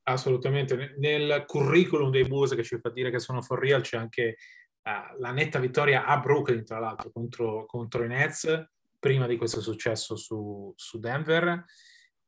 Assolutamente. 0.03 0.97
Nel 0.99 1.45
curriculum 1.47 2.11
dei 2.11 2.25
Bulls 2.25 2.57
che 2.57 2.65
ci 2.65 2.77
fa 2.81 2.91
dire 2.91 3.13
che 3.13 3.21
sono 3.21 3.41
for 3.41 3.61
real 3.61 3.83
c'è 3.83 3.97
anche 3.97 4.37
uh, 4.83 5.21
la 5.21 5.31
netta 5.31 5.61
vittoria 5.61 6.07
a 6.07 6.19
Brooklyn, 6.19 6.65
tra 6.65 6.81
l'altro, 6.81 7.13
contro, 7.13 7.67
contro 7.67 8.03
i 8.03 8.09
Nets, 8.09 8.69
prima 8.99 9.29
di 9.29 9.37
questo 9.37 9.61
successo 9.61 10.17
su, 10.17 10.73
su 10.75 10.99
Denver. 10.99 11.65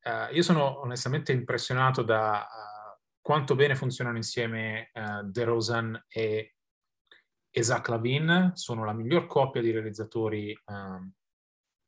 Uh, 0.06 0.32
io 0.32 0.42
sono 0.42 0.82
onestamente 0.82 1.32
impressionato 1.32 2.02
da 2.02 2.46
uh, 2.46 3.02
quanto 3.20 3.56
bene 3.56 3.74
funzionano 3.74 4.16
insieme 4.16 4.92
uh, 4.94 5.28
DeRozan 5.28 6.00
e, 6.06 6.54
e 7.50 7.62
Zach 7.64 7.88
Lavin. 7.88 8.52
Sono 8.54 8.84
la 8.84 8.92
miglior 8.92 9.26
coppia 9.26 9.60
di 9.60 9.72
realizzatori 9.72 10.52
uh, 10.52 11.10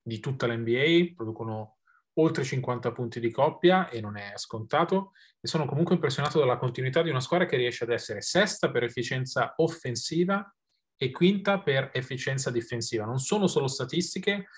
di 0.03 0.19
tutta 0.19 0.49
l'NBA, 0.49 1.15
producono 1.15 1.77
oltre 2.15 2.43
50 2.43 2.91
punti 2.91 3.21
di 3.21 3.31
coppia 3.31 3.89
e 3.89 4.01
non 4.01 4.17
è 4.17 4.33
scontato. 4.35 5.13
E 5.41 5.47
sono 5.47 5.67
comunque 5.67 5.95
impressionato 5.95 6.41
dalla 6.41 6.57
continuità 6.57 7.03
di 7.03 7.11
una 7.11 7.21
squadra 7.21 7.47
che 7.47 7.57
riesce 7.57 7.85
ad 7.85 7.91
essere 7.91 8.21
sesta 8.21 8.73
per 8.73 8.83
efficienza 8.83 9.55
offensiva 9.59 10.45
e 10.97 11.13
quinta 11.13 11.61
per 11.61 11.91
efficienza 11.93 12.51
difensiva. 12.51 13.05
Non 13.05 13.21
sono 13.21 13.47
solo 13.47 13.69
statistiche, 13.69 14.49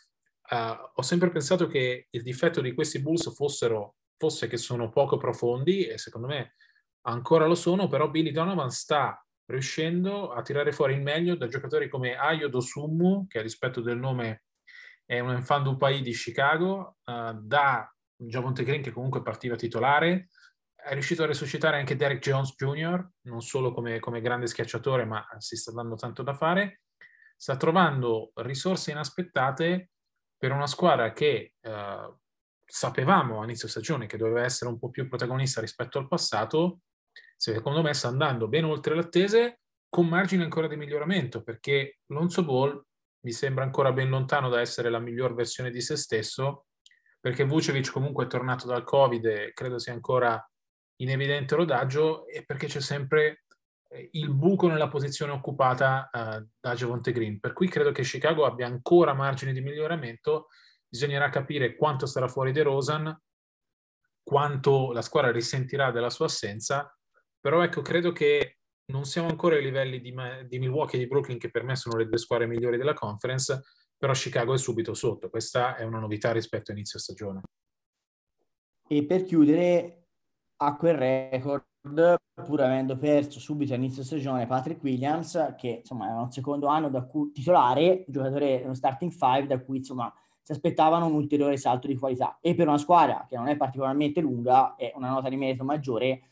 Uh, 0.50 0.90
ho 0.94 1.02
sempre 1.02 1.30
pensato 1.30 1.68
che 1.68 2.08
il 2.10 2.22
difetto 2.22 2.60
di 2.60 2.74
questi 2.74 3.00
Bulls 3.00 3.32
fossero, 3.32 3.94
fosse 4.16 4.48
che 4.48 4.56
sono 4.56 4.88
poco 4.90 5.16
profondi 5.16 5.86
e 5.86 5.96
secondo 5.96 6.26
me 6.26 6.54
ancora 7.02 7.46
lo 7.46 7.54
sono, 7.54 7.86
però 7.86 8.10
Billy 8.10 8.32
Donovan 8.32 8.70
sta 8.70 9.24
riuscendo 9.46 10.32
a 10.32 10.42
tirare 10.42 10.72
fuori 10.72 10.94
il 10.94 11.02
meglio 11.02 11.36
da 11.36 11.46
giocatori 11.46 11.88
come 11.88 12.16
Ayo 12.16 12.48
Dosummu, 12.48 13.28
che 13.28 13.38
a 13.38 13.42
rispetto 13.42 13.80
del 13.80 13.98
nome 13.98 14.44
è 15.04 15.20
un 15.20 15.30
enfant 15.30 15.62
du 15.62 15.76
pays 15.76 16.02
di 16.02 16.12
Chicago, 16.12 16.96
uh, 17.04 17.32
da 17.40 17.88
Javonte 18.16 18.64
Green 18.64 18.82
che 18.82 18.90
comunque 18.90 19.22
partiva 19.22 19.54
titolare, 19.54 20.30
è 20.74 20.94
riuscito 20.94 21.22
a 21.22 21.26
resuscitare 21.26 21.78
anche 21.78 21.94
Derek 21.94 22.20
Jones 22.20 22.54
Jr., 22.56 23.08
non 23.26 23.40
solo 23.40 23.72
come, 23.72 24.00
come 24.00 24.20
grande 24.20 24.48
schiacciatore, 24.48 25.04
ma 25.04 25.24
si 25.38 25.56
sta 25.56 25.70
dando 25.70 25.94
tanto 25.94 26.24
da 26.24 26.34
fare, 26.34 26.82
sta 27.36 27.56
trovando 27.56 28.32
risorse 28.34 28.90
inaspettate 28.90 29.90
per 30.40 30.52
una 30.52 30.66
squadra 30.66 31.12
che 31.12 31.52
eh, 31.60 32.14
sapevamo 32.64 33.40
a 33.42 33.44
inizio 33.44 33.68
stagione 33.68 34.06
che 34.06 34.16
doveva 34.16 34.42
essere 34.42 34.70
un 34.70 34.78
po' 34.78 34.88
più 34.88 35.06
protagonista 35.06 35.60
rispetto 35.60 35.98
al 35.98 36.08
passato, 36.08 36.80
secondo 37.36 37.82
me 37.82 37.92
sta 37.92 38.08
andando 38.08 38.48
ben 38.48 38.64
oltre 38.64 38.94
le 38.94 39.02
attese 39.02 39.60
con 39.86 40.08
margine 40.08 40.44
ancora 40.44 40.66
di 40.66 40.76
miglioramento 40.76 41.42
perché 41.42 41.98
Lonzo 42.06 42.42
Ball 42.42 42.82
mi 43.24 43.32
sembra 43.32 43.64
ancora 43.64 43.92
ben 43.92 44.08
lontano 44.08 44.48
da 44.48 44.60
essere 44.60 44.88
la 44.88 44.98
miglior 44.98 45.34
versione 45.34 45.70
di 45.70 45.82
se 45.82 45.96
stesso 45.96 46.68
perché 47.20 47.44
Vucevic 47.44 47.90
comunque 47.90 48.24
è 48.24 48.28
tornato 48.28 48.66
dal 48.66 48.84
Covid 48.84 49.26
e 49.26 49.52
credo 49.52 49.78
sia 49.78 49.92
ancora 49.92 50.42
in 51.02 51.10
evidente 51.10 51.54
rodaggio 51.54 52.26
e 52.28 52.46
perché 52.46 52.66
c'è 52.66 52.80
sempre 52.80 53.44
il 54.12 54.30
buco 54.30 54.68
nella 54.68 54.88
posizione 54.88 55.32
occupata 55.32 56.08
uh, 56.12 56.48
da 56.58 56.74
Javonte 56.74 57.12
Green. 57.12 57.40
Per 57.40 57.52
cui 57.52 57.68
credo 57.68 57.92
che 57.92 58.02
Chicago 58.02 58.44
abbia 58.44 58.66
ancora 58.66 59.14
margini 59.14 59.52
di 59.52 59.60
miglioramento. 59.60 60.48
Bisognerà 60.88 61.28
capire 61.28 61.76
quanto 61.76 62.06
starà 62.06 62.28
fuori 62.28 62.52
De 62.52 62.62
Rosan, 62.62 63.20
quanto 64.22 64.92
la 64.92 65.02
squadra 65.02 65.30
risentirà 65.30 65.90
della 65.90 66.10
sua 66.10 66.26
assenza. 66.26 66.96
Però 67.40 67.62
ecco, 67.62 67.80
credo 67.82 68.12
che 68.12 68.58
non 68.86 69.04
siamo 69.04 69.28
ancora 69.28 69.56
ai 69.56 69.62
livelli 69.62 70.00
di, 70.00 70.14
di 70.46 70.58
Milwaukee 70.58 70.98
e 70.98 71.02
di 71.02 71.08
Brooklyn, 71.08 71.38
che 71.38 71.50
per 71.50 71.62
me 71.62 71.76
sono 71.76 71.96
le 71.96 72.06
due 72.06 72.18
squadre 72.18 72.46
migliori 72.46 72.76
della 72.76 72.94
conference, 72.94 73.62
però 73.96 74.12
Chicago 74.12 74.54
è 74.54 74.58
subito 74.58 74.94
sotto. 74.94 75.30
Questa 75.30 75.76
è 75.76 75.84
una 75.84 76.00
novità 76.00 76.32
rispetto 76.32 76.70
a 76.70 76.74
inizio 76.74 76.98
stagione. 76.98 77.42
E 78.88 79.04
per 79.04 79.22
chiudere, 79.22 79.99
a 80.62 80.76
quel 80.76 80.94
record 80.94 81.64
pur 82.44 82.60
avendo 82.60 82.96
perso 82.96 83.40
subito 83.40 83.72
all'inizio 83.72 84.02
stagione 84.02 84.46
Patrick 84.46 84.82
Williams, 84.82 85.54
che 85.56 85.78
insomma 85.80 86.08
era 86.10 86.20
un 86.20 86.30
secondo 86.30 86.66
anno 86.66 86.90
da 86.90 87.02
cui 87.02 87.32
titolare, 87.32 88.04
giocatore 88.08 88.62
uno 88.64 88.74
starting 88.74 89.10
five, 89.10 89.46
da 89.46 89.58
cui 89.58 89.78
insomma 89.78 90.12
si 90.42 90.52
aspettavano 90.52 91.06
un 91.06 91.14
ulteriore 91.14 91.56
salto 91.56 91.86
di 91.86 91.96
qualità. 91.96 92.38
E 92.40 92.54
per 92.54 92.68
una 92.68 92.78
squadra 92.78 93.26
che 93.28 93.36
non 93.36 93.48
è 93.48 93.56
particolarmente 93.56 94.20
lunga, 94.20 94.74
è 94.76 94.92
una 94.94 95.10
nota 95.10 95.28
di 95.28 95.36
merito 95.36 95.64
maggiore 95.64 96.22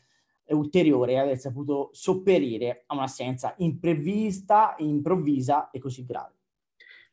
e 0.43 0.53
ulteriore 0.53 1.19
aver 1.19 1.37
saputo 1.37 1.89
sopperire 1.91 2.83
a 2.87 2.95
un'assenza 2.95 3.53
imprevista, 3.57 4.75
improvvisa 4.77 5.69
e 5.71 5.79
così 5.79 6.05
grave. 6.05 6.33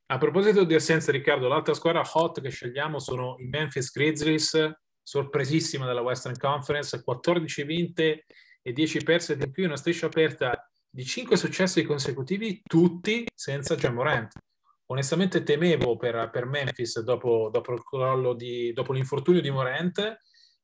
A 0.07 0.19
proposito 0.19 0.65
di 0.65 0.75
assenza, 0.75 1.13
Riccardo, 1.13 1.49
l'altra 1.49 1.75
squadra 1.75 2.03
hot 2.15 2.41
che 2.41 2.51
scegliamo 2.51 2.99
sono 2.99 3.37
i 3.39 3.47
Memphis 3.47 3.91
Grizzlies 3.91 4.85
sorpresissima 5.07 5.87
della 5.87 6.01
Western 6.01 6.37
Conference, 6.37 7.01
14 7.01 7.63
vinte 7.63 8.25
e 8.61 8.73
10 8.73 9.05
perse 9.05 9.37
di 9.37 9.49
più, 9.49 9.65
una 9.65 9.77
striscia 9.77 10.07
aperta 10.07 10.69
di 10.91 11.05
5 11.05 11.37
successi 11.37 11.85
consecutivi, 11.85 12.61
tutti 12.65 13.25
senza 13.33 13.77
Jamorant. 13.77 14.33
Onestamente 14.87 15.45
temevo 15.45 15.97
per, 15.97 16.29
per 16.33 16.47
Memphis 16.47 16.99
dopo, 17.03 17.51
dopo, 17.53 18.35
di, 18.35 18.73
dopo, 18.73 18.93
l'infortunio 18.93 19.41
di 19.41 19.51
Morant, 19.51 19.99
e 19.99 20.19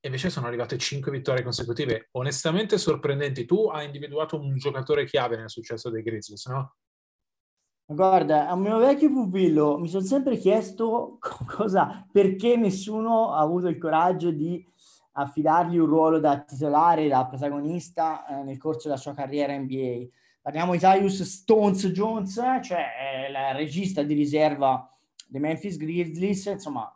invece 0.09 0.29
sono 0.29 0.49
arrivate 0.49 0.77
5 0.77 1.13
vittorie 1.13 1.45
consecutive, 1.45 2.09
onestamente 2.13 2.79
sorprendenti. 2.79 3.45
Tu 3.45 3.69
hai 3.69 3.87
individuato 3.87 4.41
un 4.41 4.57
giocatore 4.57 5.05
chiave 5.07 5.37
nel 5.37 5.51
successo 5.51 5.89
dei 5.89 6.03
Grizzlies, 6.03 6.47
no? 6.47 6.75
Guarda, 7.93 8.49
a 8.49 8.57
mio 8.57 8.79
vecchio 8.79 9.11
pupillo 9.11 9.79
mi 9.79 9.89
sono 9.89 10.05
sempre 10.05 10.37
chiesto 10.37 11.19
cosa, 11.47 12.07
perché 12.11 12.57
nessuno 12.57 13.33
ha 13.33 13.41
avuto 13.41 13.69
il 13.69 13.79
coraggio 13.79 14.31
di 14.31 14.65
affidargli 15.13 15.77
un 15.77 15.87
ruolo 15.87 16.19
da 16.19 16.41
titolare, 16.41 17.09
da 17.09 17.27
protagonista 17.27 18.27
eh, 18.27 18.43
nel 18.45 18.59
corso 18.59 18.89
della 18.89 19.01
sua 19.01 19.13
carriera 19.13 19.57
NBA. 19.57 20.07
Parliamo 20.41 20.73
di 20.73 20.79
Tyus 20.79 21.23
Stones 21.23 21.87
Jones, 21.89 22.35
cioè 22.63 23.27
il 23.29 23.57
regista 23.57 24.03
di 24.03 24.15
riserva 24.15 24.91
dei 25.29 25.41
Memphis 25.41 25.77
Grizzlies, 25.77 26.47
insomma, 26.47 26.91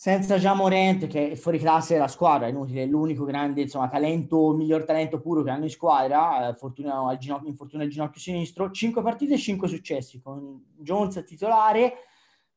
senza 0.00 0.38
già 0.38 0.54
Morente 0.54 1.08
che 1.08 1.32
è 1.32 1.34
fuori 1.34 1.58
classe 1.58 1.94
della 1.94 2.06
squadra, 2.06 2.46
è 2.46 2.50
inutile, 2.50 2.84
è 2.84 2.86
l'unico 2.86 3.24
grande 3.24 3.62
insomma, 3.62 3.88
talento, 3.88 4.52
miglior 4.52 4.84
talento 4.84 5.18
puro 5.18 5.42
che 5.42 5.50
hanno 5.50 5.64
in 5.64 5.70
squadra, 5.70 6.50
eh, 6.50 6.54
fortuna 6.54 7.16
ginocchio, 7.18 7.48
infortunio 7.48 7.84
al 7.84 7.90
ginocchio 7.90 8.20
sinistro, 8.20 8.70
5 8.70 9.02
partite 9.02 9.34
e 9.34 9.38
5 9.38 9.66
successi, 9.66 10.20
con 10.20 10.64
Jones 10.76 11.24
titolare, 11.26 11.94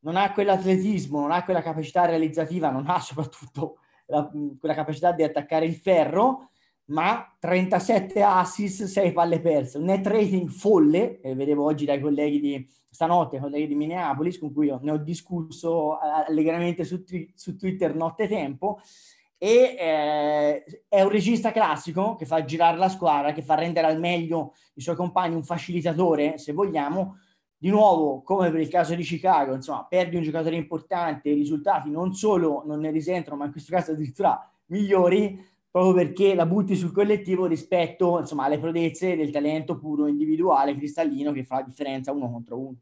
non 0.02 0.18
ha 0.18 0.32
quell'atletismo, 0.34 1.20
non 1.20 1.32
ha 1.32 1.44
quella 1.44 1.64
capacità 1.64 2.06
realizzativa, 2.06 2.70
non 2.70 2.88
ha 2.88 3.00
soprattutto 3.00 3.80
la, 4.06 4.30
quella 4.60 4.76
capacità 4.76 5.12
di 5.12 5.24
attaccare 5.24 5.66
il 5.66 5.74
ferro, 5.74 6.51
ma 6.92 7.36
37 7.40 8.22
assist, 8.22 8.84
6 8.84 9.12
palle 9.14 9.40
perse, 9.40 9.78
un 9.78 9.86
net 9.86 10.06
rating 10.06 10.50
folle, 10.50 11.20
eh, 11.22 11.34
vedevo 11.36 11.64
oggi 11.64 11.86
dai 11.86 12.00
colleghi 12.00 12.40
di 12.40 12.70
stanotte, 12.90 13.40
colleghi 13.40 13.68
di 13.68 13.76
Minneapolis, 13.76 14.38
con 14.38 14.54
cui 14.54 14.74
ne 14.82 14.92
ho 14.92 14.98
discusso 14.98 15.96
eh, 15.96 16.26
allegramente 16.28 16.84
su, 16.84 17.04
su 17.34 17.56
Twitter 17.56 17.96
notte 17.96 18.28
tempo, 18.28 18.80
e 19.38 19.76
eh, 19.80 20.84
è 20.88 21.02
un 21.02 21.10
regista 21.10 21.52
classico 21.52 22.16
che 22.16 22.26
fa 22.26 22.44
girare 22.44 22.78
la 22.78 22.90
squadra, 22.90 23.32
che 23.32 23.42
fa 23.42 23.56
rendere 23.56 23.88
al 23.88 24.00
meglio 24.00 24.54
i 24.76 24.82
suoi 24.82 24.96
compagni 24.96 25.36
un 25.36 25.44
facilitatore, 25.44 26.38
se 26.38 26.52
vogliamo, 26.52 27.18
di 27.58 27.70
nuovo, 27.70 28.22
come 28.22 28.52
per 28.52 28.60
il 28.60 28.68
caso 28.68 28.96
di 28.96 29.04
Chicago, 29.04 29.54
insomma, 29.54 29.86
perdi 29.88 30.16
un 30.16 30.24
giocatore 30.24 30.56
importante, 30.56 31.30
i 31.30 31.36
risultati 31.36 31.90
non 31.90 32.14
solo 32.14 32.64
non 32.66 32.80
ne 32.80 32.92
risentono, 32.92 33.38
ma 33.38 33.46
in 33.46 33.52
questo 33.52 33.72
caso 33.72 33.92
addirittura 33.92 34.52
migliori, 34.66 35.40
proprio 35.72 35.94
perché 35.94 36.36
la 36.36 36.46
butti 36.46 36.76
sul 36.76 36.92
collettivo 36.92 37.46
rispetto 37.46 38.20
insomma, 38.20 38.44
alle 38.44 38.60
prodezze 38.60 39.16
del 39.16 39.32
talento 39.32 39.80
puro 39.80 40.06
individuale 40.08 40.76
cristallino 40.76 41.32
che 41.32 41.46
fa 41.46 41.56
la 41.56 41.64
differenza 41.64 42.12
uno 42.12 42.30
contro 42.30 42.60
uno. 42.60 42.76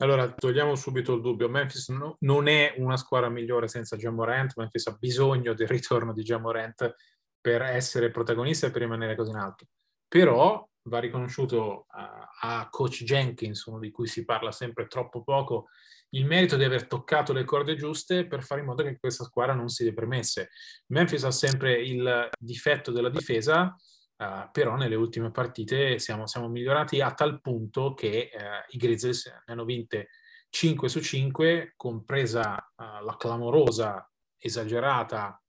Allora, 0.00 0.30
togliamo 0.30 0.76
subito 0.76 1.14
il 1.14 1.20
dubbio. 1.20 1.48
Memphis 1.48 1.88
no, 1.88 2.18
non 2.20 2.46
è 2.46 2.74
una 2.76 2.96
squadra 2.96 3.28
migliore 3.28 3.66
senza 3.66 3.96
Jamorant. 3.96 4.52
Memphis 4.54 4.86
ha 4.86 4.96
bisogno 4.96 5.54
del 5.54 5.66
ritorno 5.66 6.12
di 6.12 6.22
Jamorant 6.22 6.94
per 7.40 7.62
essere 7.62 8.10
protagonista 8.10 8.68
e 8.68 8.70
per 8.70 8.82
rimanere 8.82 9.16
così 9.16 9.30
in 9.30 9.38
alto. 9.38 9.66
Però 10.06 10.68
va 10.82 10.98
riconosciuto 11.00 11.86
a, 11.88 12.30
a 12.40 12.68
coach 12.70 13.02
Jenkins, 13.02 13.64
uno 13.64 13.80
di 13.80 13.90
cui 13.90 14.06
si 14.06 14.24
parla 14.24 14.52
sempre 14.52 14.86
troppo 14.86 15.24
poco, 15.24 15.66
il 16.10 16.24
merito 16.24 16.56
di 16.56 16.64
aver 16.64 16.86
toccato 16.86 17.32
le 17.32 17.44
corde 17.44 17.76
giuste 17.76 18.26
per 18.26 18.42
fare 18.42 18.60
in 18.60 18.66
modo 18.66 18.82
che 18.82 18.98
questa 18.98 19.24
squadra 19.24 19.54
non 19.54 19.68
si 19.68 19.84
deprimesse. 19.84 20.50
Memphis 20.86 21.24
ha 21.24 21.30
sempre 21.30 21.82
il 21.82 22.28
difetto 22.38 22.90
della 22.92 23.10
difesa, 23.10 23.74
uh, 24.16 24.48
però 24.50 24.76
nelle 24.76 24.94
ultime 24.94 25.30
partite 25.30 25.98
siamo, 25.98 26.26
siamo, 26.26 26.48
migliorati 26.48 27.00
a 27.00 27.12
tal 27.12 27.40
punto 27.40 27.92
che 27.94 28.30
uh, 28.32 28.38
i 28.74 28.78
Grizzlies 28.78 29.26
ne 29.26 29.52
hanno 29.52 29.64
vinte 29.64 30.08
5 30.50 30.88
su 30.88 31.00
5, 31.00 31.74
compresa 31.76 32.54
uh, 32.54 33.04
la 33.04 33.16
clamorosa, 33.18 34.08
esagerata 34.36 35.40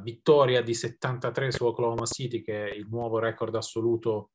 vittoria 0.00 0.62
di 0.62 0.72
73 0.72 1.52
su 1.52 1.66
Oklahoma 1.66 2.06
City, 2.06 2.40
che 2.40 2.70
è 2.70 2.74
il 2.74 2.86
nuovo 2.88 3.18
record 3.18 3.54
assoluto 3.54 4.30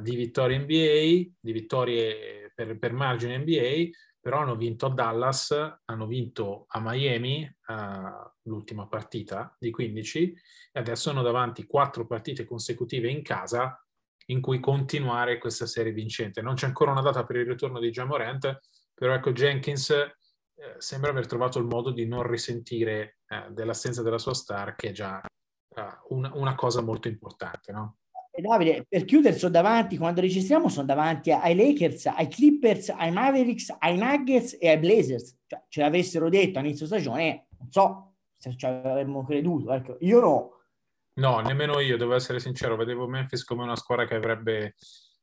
di 0.00 0.14
vittorie 0.14 0.58
NBA, 0.58 1.36
di 1.40 1.52
vittorie 1.52 2.52
per, 2.54 2.78
per 2.78 2.92
margine 2.92 3.38
NBA, 3.38 3.88
però 4.28 4.40
hanno 4.40 4.56
vinto 4.56 4.84
a 4.84 4.90
Dallas, 4.90 5.78
hanno 5.86 6.06
vinto 6.06 6.66
a 6.68 6.80
Miami 6.82 7.50
uh, 7.68 8.30
l'ultima 8.42 8.86
partita 8.86 9.56
di 9.58 9.70
15 9.70 10.34
e 10.70 10.78
adesso 10.78 11.08
hanno 11.08 11.22
davanti 11.22 11.64
quattro 11.64 12.06
partite 12.06 12.44
consecutive 12.44 13.08
in 13.08 13.22
casa 13.22 13.82
in 14.26 14.42
cui 14.42 14.60
continuare 14.60 15.38
questa 15.38 15.64
serie 15.64 15.92
vincente. 15.92 16.42
Non 16.42 16.56
c'è 16.56 16.66
ancora 16.66 16.90
una 16.90 17.00
data 17.00 17.24
per 17.24 17.36
il 17.36 17.46
ritorno 17.46 17.80
di 17.80 17.88
Jamorant, 17.88 18.60
però 18.92 19.14
ecco 19.14 19.32
Jenkins 19.32 19.88
eh, 19.92 20.12
sembra 20.76 21.08
aver 21.08 21.26
trovato 21.26 21.58
il 21.58 21.64
modo 21.64 21.90
di 21.90 22.06
non 22.06 22.22
risentire 22.22 23.20
eh, 23.28 23.46
dell'assenza 23.48 24.02
della 24.02 24.18
sua 24.18 24.34
star, 24.34 24.74
che 24.74 24.90
è 24.90 24.92
già 24.92 25.22
uh, 25.22 26.14
una, 26.14 26.30
una 26.34 26.54
cosa 26.54 26.82
molto 26.82 27.08
importante, 27.08 27.72
no? 27.72 27.96
Davide, 28.40 28.86
per 28.88 29.04
chiudere, 29.04 29.36
sono 29.36 29.52
davanti, 29.52 29.96
quando 29.96 30.20
registriamo, 30.20 30.68
sono 30.68 30.86
davanti 30.86 31.30
ai 31.32 31.54
Lakers, 31.54 32.06
ai 32.06 32.28
Clippers, 32.28 32.90
ai 32.90 33.10
Mavericks, 33.10 33.74
ai 33.78 33.98
Nuggets 33.98 34.56
e 34.60 34.68
ai 34.68 34.78
Blazers. 34.78 35.36
Cioè, 35.46 35.62
ce 35.68 35.80
l'avessero 35.80 36.28
detto 36.28 36.58
a 36.58 36.62
inizio 36.62 36.86
stagione, 36.86 37.48
non 37.58 37.70
so 37.70 38.14
se 38.36 38.56
ci 38.56 38.66
avremmo 38.66 39.24
creduto. 39.24 39.72
Ecco, 39.72 39.96
io 40.00 40.20
no. 40.20 40.52
No, 41.14 41.40
nemmeno 41.40 41.80
io, 41.80 41.96
devo 41.96 42.14
essere 42.14 42.38
sincero, 42.38 42.76
vedevo 42.76 43.08
Memphis 43.08 43.42
come 43.42 43.64
una 43.64 43.74
squadra 43.74 44.06
che 44.06 44.14
avrebbe 44.14 44.74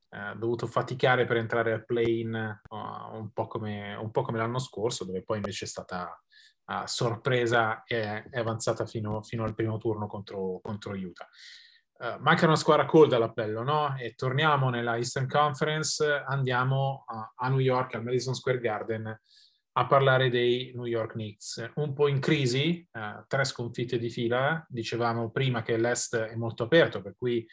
eh, 0.09 0.35
dovuto 0.37 0.67
faticare 0.67 1.25
per 1.25 1.37
entrare 1.37 1.73
al 1.73 1.85
play-in 1.85 2.59
uh, 2.69 2.75
un, 3.17 3.31
po 3.33 3.47
come, 3.47 3.95
un, 3.95 4.11
po 4.11 4.21
come, 4.21 4.37
l'anno 4.37 4.59
scorso, 4.59 5.05
dove 5.05 5.23
poi 5.23 5.37
invece 5.37 5.65
è 5.65 5.67
stata 5.67 6.21
uh, 6.65 6.85
sorpresa 6.85 7.83
e 7.83 8.23
è 8.23 8.39
avanzata 8.39 8.85
fino, 8.85 9.21
fino, 9.23 9.43
al 9.43 9.55
primo 9.55 9.77
turno 9.77 10.07
contro, 10.07 10.59
contro 10.61 10.93
Utah. 10.93 11.27
Uh, 11.97 12.19
manca 12.19 12.45
una 12.45 12.57
squadra 12.57 12.85
cold 12.85 13.13
all'appello, 13.13 13.63
no? 13.63 13.95
E 13.97 14.15
torniamo 14.15 14.69
nella 14.69 14.97
Eastern 14.97 15.27
Conference, 15.27 16.05
andiamo 16.27 17.05
a, 17.07 17.33
a, 17.35 17.47
New 17.47 17.59
York, 17.59 17.95
al 17.95 18.03
Madison 18.03 18.35
Square 18.35 18.59
Garden, 18.59 19.21
a 19.77 19.87
parlare 19.87 20.29
dei 20.29 20.73
New 20.75 20.85
York 20.85 21.13
Knicks. 21.13 21.71
Un 21.75 21.93
po' 21.93 22.09
in 22.09 22.19
crisi, 22.19 22.85
uh, 22.91 23.23
tre 23.27 23.45
sconfitte 23.45 23.97
di 23.97 24.09
fila, 24.09 24.65
dicevamo 24.67 25.31
prima 25.31 25.61
che 25.61 25.77
l'Est 25.77 26.17
è 26.17 26.35
molto 26.35 26.63
aperto, 26.63 27.01
per 27.01 27.15
cui 27.17 27.47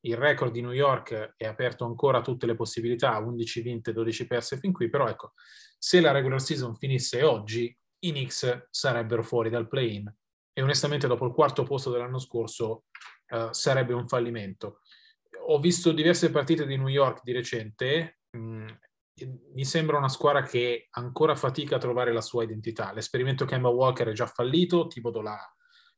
il 0.00 0.16
record 0.16 0.52
di 0.52 0.60
New 0.60 0.72
York 0.72 1.34
è 1.36 1.46
aperto 1.46 1.84
ancora 1.84 2.18
a 2.18 2.22
tutte 2.22 2.46
le 2.46 2.54
possibilità, 2.54 3.18
11 3.18 3.60
vinte, 3.62 3.92
12 3.92 4.26
perse 4.26 4.58
fin 4.58 4.72
qui, 4.72 4.90
però 4.90 5.08
ecco, 5.08 5.32
se 5.78 6.00
la 6.00 6.12
regular 6.12 6.40
season 6.40 6.74
finisse 6.74 7.22
oggi, 7.22 7.74
i 8.00 8.10
Knicks 8.10 8.68
sarebbero 8.70 9.22
fuori 9.22 9.50
dal 9.50 9.66
play-in 9.66 10.12
e 10.52 10.62
onestamente 10.62 11.06
dopo 11.06 11.24
il 11.26 11.32
quarto 11.32 11.62
posto 11.62 11.90
dell'anno 11.90 12.18
scorso 12.18 12.84
uh, 13.30 13.52
sarebbe 13.52 13.94
un 13.94 14.06
fallimento. 14.06 14.80
Ho 15.46 15.58
visto 15.58 15.92
diverse 15.92 16.30
partite 16.30 16.66
di 16.66 16.76
New 16.76 16.88
York 16.88 17.20
di 17.22 17.32
recente, 17.32 18.20
mh, 18.30 18.38
mm, 18.38 18.66
mi 19.54 19.64
sembra 19.64 19.98
una 19.98 20.08
squadra 20.08 20.42
che 20.42 20.86
ancora 20.90 21.34
fatica 21.34 21.76
a 21.76 21.80
trovare 21.80 22.12
la 22.12 22.20
sua 22.20 22.44
identità. 22.44 22.92
L'esperimento 22.92 23.44
Kemba 23.44 23.68
Walker 23.68 24.08
è 24.08 24.12
già 24.12 24.26
fallito, 24.26 24.86
Tibodo 24.86 25.20
l'ha, 25.20 25.38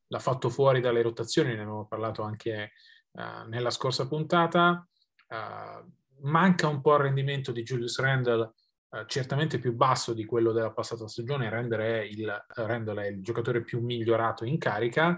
l'ha 0.07 0.19
fatto 0.19 0.49
fuori 0.49 0.79
dalle 0.79 1.01
rotazioni, 1.01 1.49
ne 1.49 1.61
abbiamo 1.61 1.85
parlato 1.85 2.23
anche 2.23 2.71
uh, 3.11 3.47
nella 3.47 3.69
scorsa 3.69 4.07
puntata. 4.07 4.87
Uh, 5.27 5.89
manca 6.23 6.67
un 6.67 6.81
po' 6.81 6.95
il 6.95 7.01
rendimento 7.01 7.51
di 7.51 7.63
Julius 7.63 7.99
Randle 7.99 8.53
eh, 8.93 9.05
certamente 9.07 9.57
più 9.57 9.73
basso 9.73 10.13
di 10.13 10.25
quello 10.25 10.51
della 10.51 10.71
passata 10.71 11.07
stagione, 11.07 11.49
Randall 11.49 11.79
è 11.79 11.99
il, 12.01 12.45
Randall 12.55 12.97
è 12.97 13.07
il 13.07 13.21
giocatore 13.21 13.63
più 13.63 13.79
migliorato 13.79 14.43
in 14.43 14.57
carica. 14.57 15.13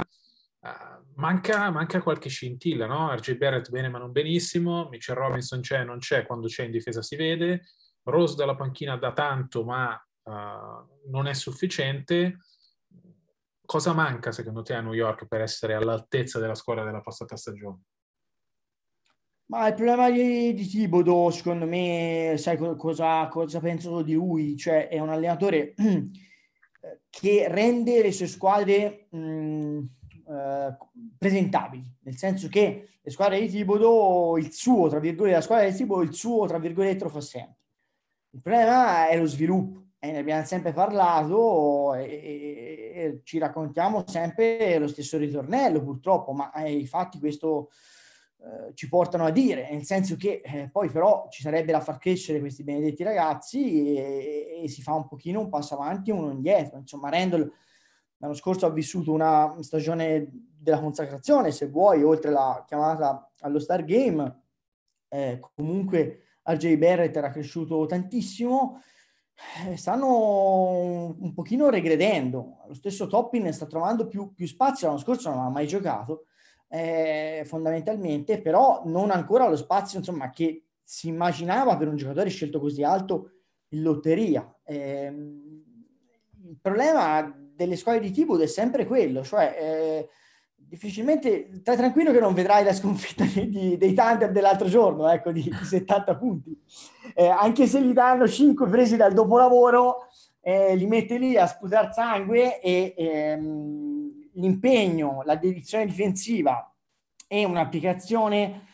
Uh, 0.63 1.03
manca, 1.15 1.69
manca, 1.71 2.01
qualche 2.01 2.29
scintilla, 2.29 2.85
no? 2.85 3.13
RJ 3.13 3.35
Barrett 3.35 3.69
bene 3.69 3.89
ma 3.89 3.97
non 3.97 4.13
benissimo, 4.13 4.87
Mitchell 4.87 5.15
Robinson 5.15 5.59
c'è, 5.59 5.83
non 5.83 5.97
c'è, 5.99 6.25
quando 6.25 6.47
c'è 6.47 6.63
in 6.63 6.71
difesa 6.71 7.01
si 7.01 7.17
vede, 7.17 7.65
Rose 8.03 8.35
dalla 8.35 8.55
panchina 8.55 8.95
da 8.95 9.11
tanto 9.11 9.65
ma 9.65 9.93
uh, 10.23 11.11
non 11.11 11.27
è 11.27 11.33
sufficiente. 11.33 12.37
Cosa 13.65 13.91
manca 13.91 14.31
secondo 14.31 14.61
te 14.61 14.73
a 14.73 14.79
New 14.79 14.93
York 14.93 15.27
per 15.27 15.41
essere 15.41 15.73
all'altezza 15.73 16.39
della 16.39 16.55
squadra 16.55 16.85
della 16.85 17.01
passata 17.01 17.35
stagione? 17.35 17.81
Ma 19.47 19.67
il 19.67 19.73
problema 19.73 20.09
di, 20.09 20.53
di 20.53 20.65
Tibodo, 20.65 21.29
secondo 21.29 21.65
me, 21.65 22.35
sai 22.37 22.57
cosa, 22.57 23.27
cosa 23.27 23.59
penso 23.59 24.01
di 24.01 24.13
lui? 24.13 24.55
Cioè, 24.55 24.87
è 24.87 24.99
un 24.99 25.09
allenatore 25.09 25.73
che 27.09 27.47
rende 27.49 28.01
le 28.01 28.11
sue 28.13 28.27
squadre 28.27 29.07
mh, 29.09 29.17
mm, 29.17 29.83
eh, 30.33 30.77
presentabili, 31.17 31.97
nel 32.01 32.17
senso 32.17 32.47
che 32.47 32.87
le 33.01 33.11
squadre 33.11 33.39
di 33.39 33.49
Tibodo, 33.49 34.37
il 34.37 34.51
suo, 34.51 34.87
tra 34.89 34.99
virgolette, 34.99 35.35
la 35.35 35.41
squadra 35.41 35.69
di 35.69 35.75
Tibodo, 35.75 36.01
il 36.01 36.13
suo, 36.13 36.47
tra 36.47 36.57
virgolette, 36.57 37.03
lo 37.03 37.09
fa 37.09 37.21
sempre. 37.21 37.57
Il 38.31 38.41
problema 38.41 39.07
è 39.07 39.17
lo 39.17 39.25
sviluppo, 39.25 39.83
e 39.99 40.11
ne 40.11 40.17
abbiamo 40.17 40.43
sempre 40.43 40.73
parlato 40.73 41.93
e, 41.93 42.03
e, 42.03 42.91
e 42.93 43.21
ci 43.23 43.37
raccontiamo 43.37 44.03
sempre 44.05 44.77
lo 44.77 44.87
stesso 44.87 45.17
ritornello, 45.17 45.81
purtroppo, 45.81 46.33
ma 46.33 46.51
eh, 46.51 46.73
infatti 46.73 47.19
questo 47.19 47.69
eh, 48.43 48.73
ci 48.73 48.89
portano 48.89 49.23
a 49.23 49.29
dire, 49.29 49.69
nel 49.71 49.85
senso 49.85 50.17
che 50.17 50.41
eh, 50.43 50.67
poi 50.69 50.89
però 50.89 51.27
ci 51.29 51.41
sarebbe 51.41 51.71
da 51.71 51.79
far 51.79 51.99
crescere 51.99 52.41
questi 52.41 52.63
benedetti 52.63 53.01
ragazzi 53.01 53.95
e, 53.95 54.61
e, 54.63 54.67
si 54.67 54.81
fa 54.81 54.91
un 54.91 55.07
pochino 55.07 55.39
un 55.39 55.47
passo 55.47 55.75
avanti 55.75 56.09
e 56.09 56.13
uno 56.13 56.31
indietro. 56.31 56.77
Insomma, 56.77 57.09
Randall 57.09 57.49
l'anno 58.23 58.35
scorso 58.35 58.65
ha 58.65 58.69
vissuto 58.69 59.11
una 59.11 59.53
stagione 59.59 60.29
della 60.57 60.79
consacrazione, 60.79 61.51
se 61.51 61.67
vuoi, 61.67 62.03
oltre 62.03 62.31
la 62.31 62.63
chiamata 62.65 63.29
allo 63.41 63.59
Star 63.59 63.83
Game. 63.83 64.43
Eh, 65.09 65.41
comunque 65.53 66.21
RJ 66.43 66.77
Barrett 66.77 67.17
era 67.17 67.31
cresciuto 67.31 67.85
tantissimo. 67.85 68.81
Eh, 69.67 69.75
stanno 69.75 71.15
un, 71.19 71.33
pochino 71.33 71.69
regredendo. 71.69 72.63
Lo 72.65 72.73
stesso 72.73 73.07
Toppin 73.07 73.51
sta 73.51 73.65
trovando 73.65 74.07
più, 74.07 74.33
più 74.33 74.47
spazio. 74.47 74.87
L'anno 74.87 74.99
scorso 74.99 75.29
non 75.29 75.39
ha 75.39 75.49
mai 75.49 75.67
giocato 75.67 76.27
eh, 76.69 77.43
fondamentalmente, 77.45 78.39
però 78.39 78.83
non 78.85 79.11
ancora 79.11 79.49
lo 79.49 79.57
spazio 79.57 79.99
insomma, 79.99 80.29
che 80.29 80.67
si 80.81 81.09
immaginava 81.09 81.75
per 81.75 81.89
un 81.89 81.97
giocatore 81.97 82.29
scelto 82.29 82.61
così 82.61 82.83
alto 82.83 83.31
in 83.67 83.81
lotteria. 83.81 84.59
Eh, 84.63 85.13
il 86.47 86.57
problema 86.61 87.33
delle 87.55 87.75
squadre 87.75 88.01
di 88.01 88.11
Tibud 88.11 88.41
è 88.41 88.47
sempre 88.47 88.85
quello, 88.85 89.23
cioè 89.23 89.55
eh, 89.59 90.09
difficilmente, 90.55 91.49
stai 91.59 91.77
tranquillo 91.77 92.11
che 92.11 92.19
non 92.19 92.33
vedrai 92.33 92.63
la 92.63 92.73
sconfitta 92.73 93.23
di, 93.25 93.77
dei 93.77 93.93
Thunder 93.93 94.31
dell'altro 94.31 94.67
giorno, 94.67 95.07
ecco, 95.09 95.31
di, 95.31 95.43
di 95.43 95.65
70 95.65 96.15
punti. 96.15 96.57
Eh, 97.15 97.27
anche 97.27 97.67
se 97.67 97.81
gli 97.81 97.93
danno 97.93 98.27
5 98.27 98.67
presi 98.67 98.95
dal 98.95 99.13
dopolavoro, 99.13 100.07
eh, 100.41 100.75
li 100.75 100.87
mette 100.87 101.17
lì 101.17 101.37
a 101.37 101.47
sputare 101.47 101.93
sangue 101.93 102.59
e 102.59 102.93
ehm, 102.97 104.29
l'impegno, 104.33 105.21
la 105.23 105.35
dedizione 105.35 105.85
difensiva 105.85 106.69
e 107.27 107.45
un'applicazione 107.45 108.71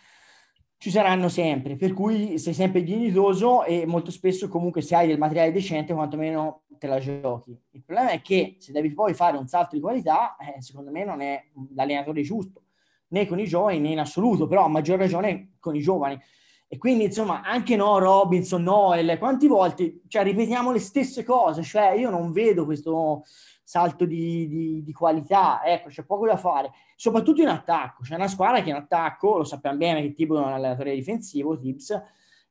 ci 0.77 0.89
saranno 0.89 1.27
sempre, 1.27 1.75
per 1.75 1.93
cui 1.93 2.39
sei 2.39 2.53
sempre 2.53 2.83
dignitoso 2.83 3.65
e 3.65 3.85
molto 3.85 4.11
spesso 4.11 4.47
comunque 4.47 4.81
se 4.81 4.95
hai 4.95 5.07
del 5.07 5.17
materiale 5.17 5.51
decente 5.51 5.93
quantomeno 5.93 6.63
te 6.79 6.87
la 6.87 6.99
giochi. 6.99 7.55
Il 7.71 7.83
problema 7.83 8.09
è 8.09 8.21
che 8.21 8.55
se 8.57 8.71
devi 8.71 8.91
poi 8.91 9.13
fare 9.13 9.37
un 9.37 9.47
salto 9.47 9.75
di 9.75 9.81
qualità, 9.81 10.35
eh, 10.37 10.59
secondo 10.61 10.89
me 10.89 11.05
non 11.05 11.21
è 11.21 11.43
l'allenatore 11.75 12.23
giusto, 12.23 12.63
né 13.09 13.27
con 13.27 13.39
i 13.39 13.45
giovani 13.45 13.79
né 13.79 13.89
in 13.89 13.99
assoluto, 13.99 14.47
però 14.47 14.65
a 14.65 14.67
maggior 14.67 14.97
ragione 14.97 15.57
con 15.59 15.75
i 15.75 15.81
giovani. 15.81 16.19
E 16.67 16.77
quindi, 16.77 17.03
insomma, 17.05 17.41
anche 17.41 17.75
no, 17.75 17.99
Robinson, 17.99 18.63
Noel, 18.63 19.17
quanti 19.19 19.47
volte 19.47 20.01
cioè, 20.07 20.23
ripetiamo 20.23 20.71
le 20.71 20.79
stesse 20.79 21.23
cose? 21.23 21.61
Cioè, 21.61 21.91
io 21.91 22.09
non 22.09 22.31
vedo 22.31 22.65
questo, 22.65 23.23
salto 23.69 24.05
di, 24.05 24.47
di, 24.47 24.83
di, 24.83 24.93
qualità, 24.93 25.61
ecco, 25.63 25.89
c'è 25.89 26.03
poco 26.03 26.25
da 26.25 26.37
fare, 26.37 26.71
soprattutto 26.95 27.43
in 27.43 27.49
attacco. 27.49 28.01
C'è 28.01 28.15
una 28.15 28.27
squadra 28.27 28.63
che 28.63 28.69
in 28.69 28.75
attacco, 28.75 29.37
lo 29.37 29.43
sappiamo 29.43 29.77
bene 29.77 30.01
che 30.01 30.11
Tibo 30.13 30.37
è 30.37 30.43
un 30.43 30.53
allenatore 30.53 30.95
difensivo, 30.95 31.55
Tibbs, 31.55 31.91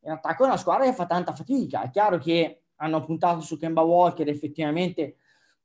in 0.02 0.12
attacco 0.12 0.44
è 0.44 0.46
una 0.46 0.56
squadra 0.56 0.84
che 0.84 0.92
fa 0.92 1.06
tanta 1.06 1.34
fatica. 1.34 1.82
È 1.82 1.90
chiaro 1.90 2.18
che 2.18 2.66
hanno 2.78 3.04
puntato 3.04 3.40
su 3.40 3.56
Kemba 3.56 3.82
Walker, 3.82 4.28
effettivamente 4.28 5.16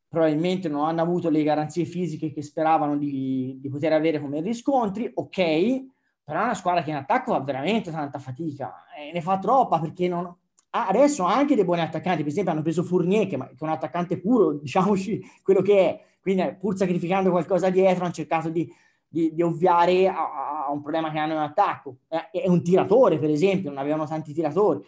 probabilmente 0.08 0.70
non 0.70 0.86
hanno 0.86 1.02
avuto 1.02 1.30
le 1.32 1.42
garanzie 1.42 1.86
fisiche 1.86 2.32
che 2.32 2.44
speravano 2.44 2.98
di, 2.98 3.58
di 3.60 3.70
poter 3.70 3.94
avere 3.94 4.22
come 4.22 4.42
riscontri, 4.42 5.10
ok, 5.12 5.86
però 6.24 6.42
è 6.42 6.44
una 6.44 6.54
squadra 6.54 6.84
che 6.84 6.92
in 6.92 6.98
attacco 6.98 7.34
fa 7.34 7.40
veramente 7.40 7.90
tanta 7.90 8.20
fatica 8.20 8.86
e 8.96 9.12
ne 9.12 9.22
fa 9.22 9.40
troppa 9.40 9.80
perché 9.80 10.08
non, 10.08 10.32
adesso 10.70 11.26
ha 11.26 11.36
anche 11.36 11.56
dei 11.56 11.66
buoni 11.66 11.82
attaccanti, 11.82 12.22
per 12.22 12.32
esempio 12.32 12.52
hanno 12.54 12.62
preso 12.62 12.84
Fournier 12.84 13.28
che, 13.28 13.38
è 13.38 13.56
un 13.60 13.70
attaccante 13.70 14.20
puro, 14.20 14.54
diciamoci 14.62 15.20
quello 15.42 15.62
che 15.62 15.80
è, 15.80 16.04
quindi 16.22 16.56
pur 16.60 16.78
sacrificando 16.78 17.32
qualcosa 17.32 17.70
dietro 17.70 18.04
hanno 18.06 18.14
cercato 18.14 18.50
di, 18.50 18.72
di, 19.08 19.34
di 19.34 19.42
ovviare 19.42 20.08
a, 20.08 20.66
a, 20.68 20.72
un 20.72 20.82
problema 20.82 21.12
che 21.12 21.18
hanno 21.18 21.34
in 21.34 21.40
attacco. 21.40 21.98
È, 22.08 22.30
è 22.32 22.48
un 22.48 22.64
tiratore 22.64 23.20
per 23.20 23.30
esempio, 23.30 23.70
non 23.70 23.80
avevano 23.80 24.06
tanti 24.06 24.34
tiratori. 24.34 24.84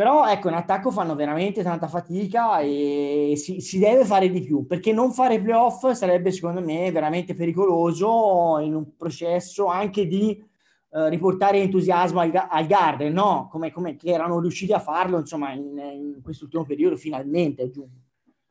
Però 0.00 0.26
ecco, 0.26 0.48
in 0.48 0.54
attacco 0.54 0.90
fanno 0.90 1.14
veramente 1.14 1.62
tanta 1.62 1.86
fatica 1.86 2.60
e 2.60 3.34
si, 3.36 3.60
si, 3.60 3.78
deve 3.78 4.06
fare 4.06 4.30
di 4.30 4.40
più, 4.40 4.66
perché 4.66 4.94
non 4.94 5.12
fare 5.12 5.42
playoff 5.42 5.90
sarebbe 5.90 6.32
secondo 6.32 6.62
me 6.62 6.90
veramente 6.90 7.34
pericoloso 7.34 8.60
in 8.62 8.74
un 8.74 8.96
processo 8.96 9.66
anche 9.66 10.06
di 10.06 10.42
eh, 10.88 11.08
riportare 11.10 11.58
entusiasmo 11.58 12.20
al, 12.20 12.32
al 12.32 12.66
Garden, 12.66 13.12
no? 13.12 13.48
Come, 13.52 13.70
come, 13.70 13.98
erano 14.02 14.40
riusciti 14.40 14.72
a 14.72 14.78
farlo 14.78 15.18
insomma 15.18 15.52
in, 15.52 15.76
in 15.76 16.22
quest'ultimo 16.22 16.64
periodo 16.64 16.96
finalmente 16.96 17.64
aggiungo. 17.64 18.00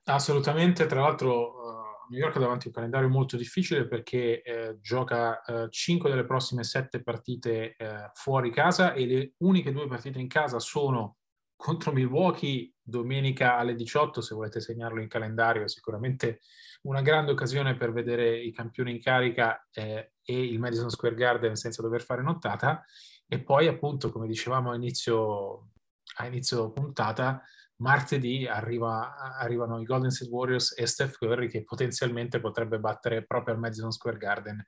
Assolutamente, 0.04 0.86
tra 0.86 1.02
l'altro 1.02 1.48
uh, 1.48 2.12
New 2.12 2.20
York 2.20 2.36
ha 2.36 2.40
davanti 2.42 2.68
un 2.68 2.74
calendario 2.74 3.10
molto 3.10 3.38
difficile 3.38 3.88
perché 3.88 4.44
eh, 4.44 4.78
gioca 4.82 5.42
uh, 5.48 5.68
5 5.68 6.12
delle 6.12 6.26
prossime 6.26 6.64
7 6.64 7.02
partite 7.02 7.76
uh, 7.80 7.86
fuori 8.14 8.52
casa 8.52 8.94
e 8.94 9.08
le 9.08 9.34
uniche 9.38 9.72
due 9.72 9.88
partite 9.88 10.20
in 10.20 10.28
casa 10.28 10.60
sono 10.60 11.16
contro 11.60 11.92
Milwaukee 11.92 12.74
domenica 12.82 13.58
alle 13.58 13.76
18, 13.76 14.22
se 14.22 14.34
volete 14.34 14.62
segnarlo 14.62 15.02
in 15.02 15.10
calendario, 15.10 15.64
è 15.64 15.68
sicuramente 15.68 16.40
una 16.84 17.02
grande 17.02 17.34
occasione 17.34 17.76
per 17.76 17.92
vedere 17.92 18.40
i 18.40 18.54
campioni 18.54 18.92
in 18.92 19.02
carica 19.02 19.68
eh, 19.74 20.14
e 20.24 20.42
il 20.42 20.58
Madison 20.58 20.90
Square 20.90 21.16
Garden 21.16 21.56
senza 21.56 21.82
dover 21.82 22.02
fare 22.02 22.22
nottata. 22.22 22.86
E 23.28 23.44
poi, 23.44 23.68
appunto, 23.68 24.10
come 24.10 24.26
dicevamo 24.26 24.72
a 24.72 24.76
inizio, 24.76 25.72
a 26.20 26.28
inizio 26.28 26.72
puntata, 26.72 27.44
martedì 27.82 28.48
arriva, 28.48 29.18
arrivano 29.38 29.82
i 29.82 29.86
Golden 29.86 30.12
State 30.12 30.32
Warriors 30.32 30.80
e 30.80 30.88
Steph 30.88 31.18
Curry 31.18 31.50
che 31.50 31.66
potenzialmente 31.66 32.40
potrebbe 32.40 32.80
battere 32.80 33.26
proprio 33.26 33.54
al 33.54 33.60
Madison 33.60 33.92
Square 33.92 34.18
Garden 34.18 34.66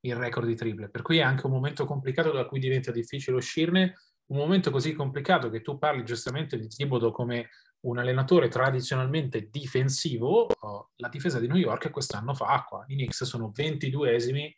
il 0.00 0.14
record 0.14 0.46
di 0.46 0.56
triple. 0.56 0.90
Per 0.90 1.00
cui 1.00 1.16
è 1.16 1.22
anche 1.22 1.46
un 1.46 1.52
momento 1.52 1.86
complicato 1.86 2.32
da 2.32 2.44
cui 2.44 2.58
diventa 2.58 2.92
difficile 2.92 3.36
uscirne, 3.38 3.94
un 4.26 4.38
momento 4.38 4.70
così 4.70 4.94
complicato 4.94 5.50
che 5.50 5.60
tu 5.60 5.78
parli 5.78 6.04
giustamente 6.04 6.58
di 6.58 6.68
Thibodeau 6.68 7.12
come 7.12 7.50
un 7.80 7.98
allenatore 7.98 8.48
tradizionalmente 8.48 9.48
difensivo, 9.50 10.46
oh, 10.58 10.90
la 10.96 11.08
difesa 11.08 11.38
di 11.38 11.46
New 11.46 11.56
York 11.56 11.90
quest'anno 11.90 12.34
fa 12.34 12.46
acqua. 12.46 12.84
I 12.88 12.94
Knicks 12.94 13.24
sono 13.24 13.52
22esimi 13.54 14.50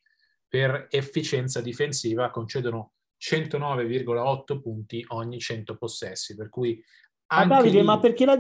per 0.49 0.87
efficienza 0.91 1.61
difensiva, 1.61 2.31
concedono 2.31 2.93
109,8 3.21 4.61
punti 4.61 5.05
ogni 5.09 5.41
100 5.41 5.77
possessi, 5.77 6.37
per 6.37 6.49
cui 6.49 6.81
ma 7.29 7.45
Davide, 7.45 7.81
lì... 7.81 7.85
ma 7.85 7.99
perché 7.99 8.25
la, 8.25 8.37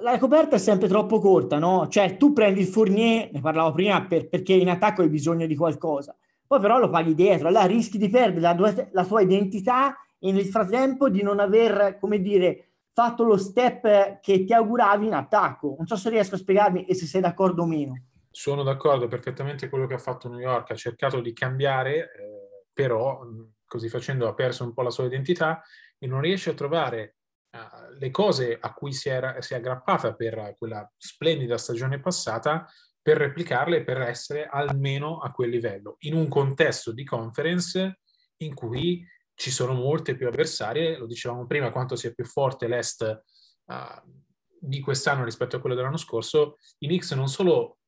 la, 0.00 0.18
coperta 0.18 0.56
è 0.56 0.58
sempre 0.58 0.86
troppo 0.86 1.18
corta, 1.18 1.58
no? 1.58 1.88
Cioè 1.88 2.18
tu 2.18 2.34
prendi 2.34 2.60
il 2.60 2.66
Fournier, 2.66 3.30
ne 3.32 3.40
parlavo 3.40 3.72
prima, 3.72 4.04
per, 4.04 4.28
perché 4.28 4.52
in 4.52 4.68
attacco 4.68 5.00
hai 5.00 5.08
bisogno 5.08 5.46
di 5.46 5.56
qualcosa, 5.56 6.14
poi 6.46 6.60
però 6.60 6.78
lo 6.78 6.90
paghi 6.90 7.14
dietro, 7.14 7.48
allora 7.48 7.64
rischi 7.64 7.96
di 7.96 8.10
perdere 8.10 8.40
la, 8.40 8.54
tua, 8.54 8.88
la 8.92 9.06
tua 9.06 9.22
identità 9.22 9.96
nel 10.30 10.46
frattempo 10.46 11.08
di 11.08 11.22
non 11.22 11.40
aver, 11.40 11.98
come 11.98 12.20
dire, 12.20 12.68
fatto 12.92 13.24
lo 13.24 13.36
step 13.36 14.20
che 14.20 14.44
ti 14.44 14.52
auguravi 14.52 15.06
in 15.06 15.14
attacco. 15.14 15.74
Non 15.76 15.86
so 15.86 15.96
se 15.96 16.10
riesco 16.10 16.36
a 16.36 16.38
spiegarmi 16.38 16.84
e 16.84 16.94
se 16.94 17.06
sei 17.06 17.20
d'accordo 17.20 17.62
o 17.62 17.66
meno. 17.66 18.04
Sono 18.30 18.62
d'accordo 18.62 19.08
perfettamente 19.08 19.68
quello 19.68 19.86
che 19.86 19.94
ha 19.94 19.98
fatto 19.98 20.28
New 20.28 20.38
York, 20.38 20.70
ha 20.70 20.76
cercato 20.76 21.20
di 21.20 21.32
cambiare, 21.32 22.12
eh, 22.12 22.66
però 22.72 23.26
così 23.66 23.88
facendo 23.88 24.28
ha 24.28 24.34
perso 24.34 24.64
un 24.64 24.72
po' 24.72 24.82
la 24.82 24.90
sua 24.90 25.06
identità 25.06 25.62
e 25.98 26.06
non 26.06 26.20
riesce 26.20 26.50
a 26.50 26.54
trovare 26.54 27.16
uh, 27.50 27.98
le 27.98 28.10
cose 28.10 28.58
a 28.60 28.72
cui 28.74 28.92
si, 28.92 29.08
era, 29.08 29.40
si 29.40 29.54
è 29.54 29.56
aggrappata 29.56 30.14
per 30.14 30.54
quella 30.58 30.90
splendida 30.96 31.56
stagione 31.56 31.98
passata 32.00 32.66
per 33.00 33.16
replicarle 33.16 33.82
per 33.82 34.00
essere 34.00 34.46
almeno 34.46 35.18
a 35.18 35.32
quel 35.32 35.50
livello, 35.50 35.96
in 36.00 36.14
un 36.14 36.28
contesto 36.28 36.92
di 36.92 37.04
conference 37.04 38.00
in 38.38 38.54
cui 38.54 39.04
ci 39.42 39.50
sono 39.50 39.72
molte 39.72 40.14
più 40.14 40.28
avversarie, 40.28 40.96
lo 40.96 41.06
dicevamo 41.06 41.48
prima, 41.48 41.72
quanto 41.72 41.96
sia 41.96 42.12
più 42.12 42.24
forte 42.24 42.68
l'Est 42.68 43.24
uh, 43.64 43.74
di 44.56 44.78
quest'anno 44.78 45.24
rispetto 45.24 45.56
a 45.56 45.58
quello 45.58 45.74
dell'anno 45.74 45.96
scorso, 45.96 46.58
i 46.78 46.86
Knicks 46.86 47.10
non 47.14 47.26
solo 47.26 47.78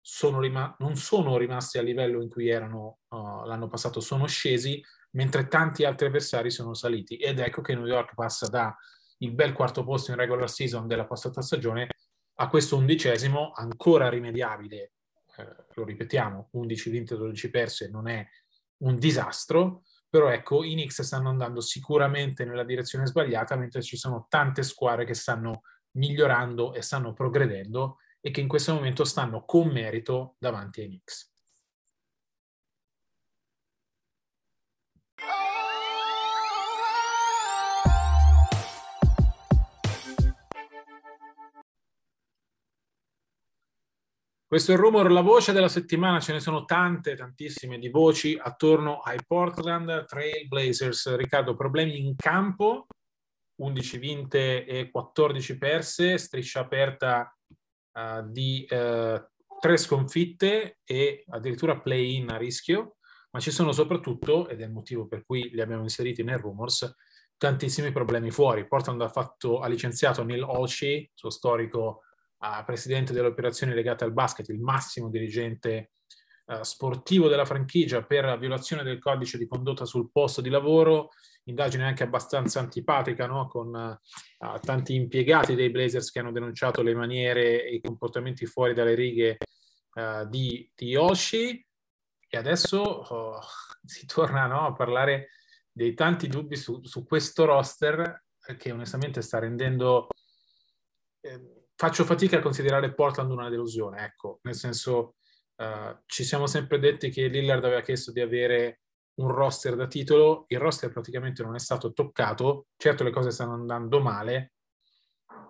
sono, 0.00 0.40
rima- 0.40 0.74
non 0.80 0.96
sono 0.96 1.36
rimasti 1.36 1.78
a 1.78 1.82
livello 1.82 2.20
in 2.20 2.28
cui 2.28 2.48
erano 2.48 2.98
uh, 3.10 3.44
l'anno 3.44 3.68
passato, 3.68 4.00
sono 4.00 4.26
scesi, 4.26 4.84
mentre 5.12 5.46
tanti 5.46 5.84
altri 5.84 6.08
avversari 6.08 6.50
sono 6.50 6.74
saliti. 6.74 7.14
Ed 7.14 7.38
ecco 7.38 7.60
che 7.60 7.76
New 7.76 7.86
York 7.86 8.14
passa 8.14 8.48
da 8.48 8.76
il 9.18 9.30
bel 9.30 9.52
quarto 9.52 9.84
posto 9.84 10.10
in 10.10 10.16
regular 10.16 10.50
season 10.50 10.88
della 10.88 11.06
passata 11.06 11.42
stagione 11.42 11.90
a 12.38 12.48
questo 12.48 12.76
undicesimo 12.76 13.52
ancora 13.54 14.08
rimediabile. 14.08 14.94
Eh, 15.36 15.64
lo 15.74 15.84
ripetiamo, 15.84 16.48
11 16.50 16.90
vinte, 16.90 17.16
12 17.16 17.50
perse 17.50 17.88
non 17.88 18.08
è 18.08 18.26
un 18.78 18.98
disastro, 18.98 19.84
però 20.14 20.28
ecco, 20.28 20.62
i 20.62 20.74
Knicks 20.74 21.02
stanno 21.02 21.28
andando 21.28 21.60
sicuramente 21.60 22.44
nella 22.44 22.62
direzione 22.62 23.04
sbagliata, 23.04 23.56
mentre 23.56 23.82
ci 23.82 23.96
sono 23.96 24.26
tante 24.28 24.62
squadre 24.62 25.04
che 25.04 25.12
stanno 25.12 25.62
migliorando 25.96 26.72
e 26.72 26.82
stanno 26.82 27.12
progredendo 27.12 27.96
e 28.20 28.30
che 28.30 28.40
in 28.40 28.46
questo 28.46 28.74
momento 28.74 29.02
stanno 29.02 29.44
con 29.44 29.66
merito 29.66 30.36
davanti 30.38 30.82
ai 30.82 30.86
Knicks. 30.86 31.33
Questo 44.54 44.70
è 44.70 44.76
il 44.76 44.80
rumor, 44.82 45.10
la 45.10 45.20
voce 45.20 45.50
della 45.50 45.66
settimana, 45.66 46.20
ce 46.20 46.32
ne 46.32 46.38
sono 46.38 46.64
tante, 46.64 47.16
tantissime 47.16 47.76
di 47.76 47.88
voci 47.88 48.38
attorno 48.40 49.00
ai 49.00 49.18
Portland 49.26 50.04
Trail 50.04 50.46
Blazers. 50.46 51.16
Riccardo, 51.16 51.56
problemi 51.56 51.98
in 51.98 52.14
campo, 52.14 52.86
11 53.56 53.98
vinte 53.98 54.64
e 54.64 54.92
14 54.92 55.58
perse, 55.58 56.18
striscia 56.18 56.60
aperta 56.60 57.36
uh, 57.94 58.30
di 58.30 58.64
uh, 58.70 59.20
tre 59.58 59.76
sconfitte 59.76 60.78
e 60.84 61.24
addirittura 61.30 61.80
play-in 61.80 62.30
a 62.30 62.36
rischio, 62.36 62.98
ma 63.32 63.40
ci 63.40 63.50
sono 63.50 63.72
soprattutto, 63.72 64.46
ed 64.46 64.60
è 64.60 64.66
il 64.66 64.70
motivo 64.70 65.08
per 65.08 65.24
cui 65.26 65.50
li 65.50 65.62
abbiamo 65.62 65.82
inseriti 65.82 66.22
nel 66.22 66.38
rumors, 66.38 66.94
tantissimi 67.36 67.90
problemi 67.90 68.30
fuori. 68.30 68.68
Portland 68.68 69.02
ha, 69.02 69.08
fatto, 69.08 69.58
ha 69.58 69.66
licenziato 69.66 70.22
Neil 70.22 70.44
Olshey, 70.44 71.10
suo 71.12 71.30
storico 71.30 72.03
presidente 72.64 73.12
delle 73.12 73.28
operazioni 73.28 73.74
legate 73.74 74.04
al 74.04 74.12
basket, 74.12 74.48
il 74.48 74.60
massimo 74.60 75.08
dirigente 75.08 75.92
uh, 76.46 76.62
sportivo 76.62 77.28
della 77.28 77.44
franchigia 77.44 78.04
per 78.04 78.38
violazione 78.38 78.82
del 78.82 78.98
codice 78.98 79.38
di 79.38 79.46
condotta 79.46 79.84
sul 79.84 80.10
posto 80.10 80.40
di 80.40 80.50
lavoro, 80.50 81.10
indagine 81.44 81.84
anche 81.84 82.02
abbastanza 82.02 82.60
antipatica, 82.60 83.26
no? 83.26 83.48
con 83.48 83.68
uh, 83.74 84.60
tanti 84.60 84.94
impiegati 84.94 85.54
dei 85.54 85.70
Blazers 85.70 86.10
che 86.10 86.18
hanno 86.18 86.32
denunciato 86.32 86.82
le 86.82 86.94
maniere 86.94 87.64
e 87.64 87.74
i 87.74 87.80
comportamenti 87.80 88.46
fuori 88.46 88.74
dalle 88.74 88.94
righe 88.94 89.38
uh, 89.94 90.26
di, 90.28 90.70
di 90.74 90.96
Oshi. 90.96 91.66
E 92.28 92.36
adesso 92.36 92.78
oh, 92.78 93.40
si 93.84 94.06
torna 94.06 94.46
no, 94.46 94.66
a 94.66 94.72
parlare 94.72 95.30
dei 95.70 95.94
tanti 95.94 96.28
dubbi 96.28 96.56
su, 96.56 96.82
su 96.84 97.04
questo 97.04 97.44
roster 97.44 98.22
che 98.58 98.70
onestamente 98.70 99.22
sta 99.22 99.38
rendendo... 99.38 100.08
Eh, 101.20 101.63
faccio 101.76 102.04
fatica 102.04 102.38
a 102.38 102.42
considerare 102.42 102.94
Portland 102.94 103.30
una 103.30 103.48
delusione, 103.48 104.04
ecco, 104.04 104.38
nel 104.42 104.54
senso 104.54 105.16
uh, 105.56 105.96
ci 106.06 106.24
siamo 106.24 106.46
sempre 106.46 106.78
detti 106.78 107.10
che 107.10 107.26
Lillard 107.26 107.64
aveva 107.64 107.80
chiesto 107.80 108.12
di 108.12 108.20
avere 108.20 108.80
un 109.16 109.28
roster 109.28 109.76
da 109.76 109.86
titolo, 109.86 110.44
il 110.48 110.58
roster 110.58 110.90
praticamente 110.90 111.42
non 111.42 111.54
è 111.54 111.58
stato 111.58 111.92
toccato, 111.92 112.66
certo 112.76 113.04
le 113.04 113.10
cose 113.10 113.30
stanno 113.30 113.54
andando 113.54 114.00
male, 114.00 114.52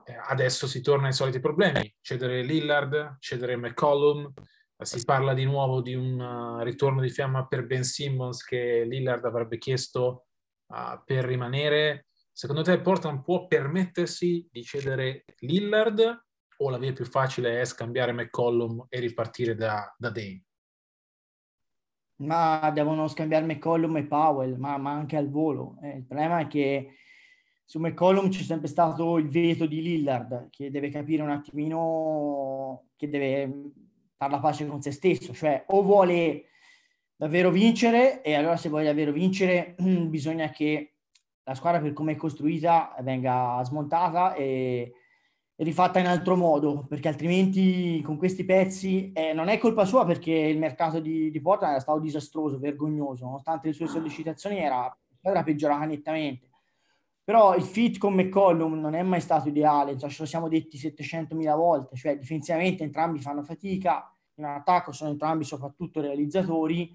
eh, 0.05 0.17
adesso 0.29 0.67
si 0.67 0.83
torna 0.83 1.07
ai 1.07 1.13
soliti 1.15 1.41
problemi, 1.41 1.95
cedere 2.01 2.43
Lillard, 2.43 3.17
cedere 3.21 3.57
McCollum, 3.57 4.33
si 4.77 5.03
parla 5.05 5.33
di 5.33 5.45
nuovo 5.45 5.81
di 5.81 5.95
un 5.95 6.61
ritorno 6.63 7.01
di 7.01 7.09
fiamma 7.09 7.47
per 7.47 7.65
Ben 7.65 7.85
Simmons 7.85 8.45
che 8.45 8.85
Lillard 8.85 9.25
avrebbe 9.25 9.57
chiesto 9.57 10.27
uh, 10.67 11.01
per 11.05 11.25
rimanere, 11.25 12.09
Secondo 12.37 12.62
te 12.62 12.81
Portland 12.81 13.23
può 13.23 13.47
permettersi 13.47 14.49
di 14.51 14.64
cedere 14.64 15.25
Lillard 15.38 16.25
o 16.57 16.68
la 16.68 16.79
via 16.79 16.92
più 16.92 17.05
facile 17.05 17.61
è 17.61 17.64
scambiare 17.64 18.11
McCollum 18.11 18.87
e 18.88 18.99
ripartire 18.99 19.55
da, 19.55 19.94
da 19.97 20.11
Dane? 20.11 20.44
Ma 22.16 22.73
devono 22.75 23.07
scambiare 23.07 23.44
McCollum 23.47 23.99
e 23.99 24.07
Powell, 24.07 24.57
ma, 24.57 24.77
ma 24.79 24.90
anche 24.90 25.16
al 25.16 25.31
volo. 25.31 25.77
Eh, 25.81 25.99
il 25.99 26.05
problema 26.05 26.40
è 26.40 26.49
che 26.49 26.97
su 27.64 27.79
McCollum 27.79 28.29
c'è 28.31 28.42
sempre 28.42 28.66
stato 28.66 29.16
il 29.18 29.29
veto 29.29 29.66
di 29.66 29.81
Lillard 29.81 30.49
che 30.51 30.73
deve 30.73 30.88
capire 30.88 31.23
un 31.23 31.31
attimino 31.31 32.87
che 32.97 33.09
deve 33.09 33.70
fare 34.16 34.33
la 34.33 34.40
pace 34.40 34.66
con 34.66 34.83
se 34.83 34.90
stesso, 34.90 35.33
cioè 35.33 35.62
o 35.68 35.83
vuole 35.85 36.47
davvero 37.14 37.53
vincere 37.53 38.23
e 38.23 38.35
allora 38.35 38.57
se 38.57 38.68
vuole 38.68 38.87
davvero 38.87 39.12
vincere 39.12 39.77
bisogna 39.79 40.51
che 40.51 40.94
la 41.45 41.55
squadra 41.55 41.81
per 41.81 41.93
come 41.93 42.13
è 42.13 42.17
costruita 42.17 42.95
venga 43.01 43.61
smontata 43.65 44.35
e, 44.35 44.95
e 45.55 45.65
rifatta 45.65 45.99
in 45.99 46.07
altro 46.07 46.37
modo 46.37 46.87
perché 46.89 47.09
altrimenti 47.09 48.01
con 48.03 48.17
questi 48.17 48.45
pezzi 48.45 49.13
eh, 49.13 49.33
non 49.33 49.49
è 49.49 49.59
colpa 49.59 49.85
sua 49.85 50.05
perché 50.05 50.33
il 50.33 50.59
mercato 50.59 51.01
di, 51.01 51.31
di 51.31 51.41
Portland 51.41 51.75
era 51.75 51.83
stato 51.83 52.01
disastroso, 52.01 52.59
vergognoso, 52.59 53.25
nonostante 53.25 53.69
le 53.69 53.75
sue 53.75 53.87
sollecitazioni 53.87 54.59
era, 54.59 54.97
era 55.21 55.43
peggiorata 55.43 55.85
nettamente. 55.85 56.49
Però 57.23 57.55
il 57.55 57.63
fit 57.63 57.97
con 57.97 58.15
McCollum 58.15 58.79
non 58.79 58.95
è 58.95 59.03
mai 59.03 59.21
stato 59.21 59.49
ideale, 59.49 59.97
cioè 59.97 60.11
ce 60.11 60.23
lo 60.23 60.29
siamo 60.29 60.49
detti 60.49 60.77
700.000 60.77 61.57
volte, 61.57 61.97
cioè 61.97 62.19
difensivamente 62.19 62.83
entrambi 62.83 63.19
fanno 63.19 63.43
fatica, 63.43 64.15
in 64.35 64.45
attacco 64.45 64.93
sono 64.93 65.11
entrambi 65.11 65.45
soprattutto 65.45 66.03
realizzatori, 66.03 66.95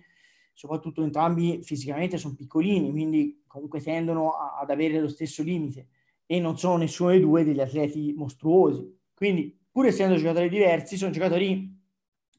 soprattutto 0.59 1.01
entrambi 1.01 1.61
fisicamente 1.63 2.17
sono 2.17 2.35
piccolini, 2.35 2.91
quindi 2.91 3.43
comunque 3.47 3.79
tendono 3.79 4.31
a, 4.31 4.57
ad 4.59 4.69
avere 4.69 4.99
lo 4.99 5.07
stesso 5.07 5.41
limite 5.41 5.87
e 6.25 6.41
non 6.41 6.57
sono 6.57 6.75
nessuno 6.75 7.11
dei 7.11 7.21
due 7.21 7.45
degli 7.45 7.61
atleti 7.61 8.13
mostruosi. 8.17 8.93
Quindi 9.13 9.57
pur 9.71 9.85
essendo 9.85 10.17
giocatori 10.17 10.49
diversi, 10.49 10.97
sono 10.97 11.11
giocatori 11.11 11.81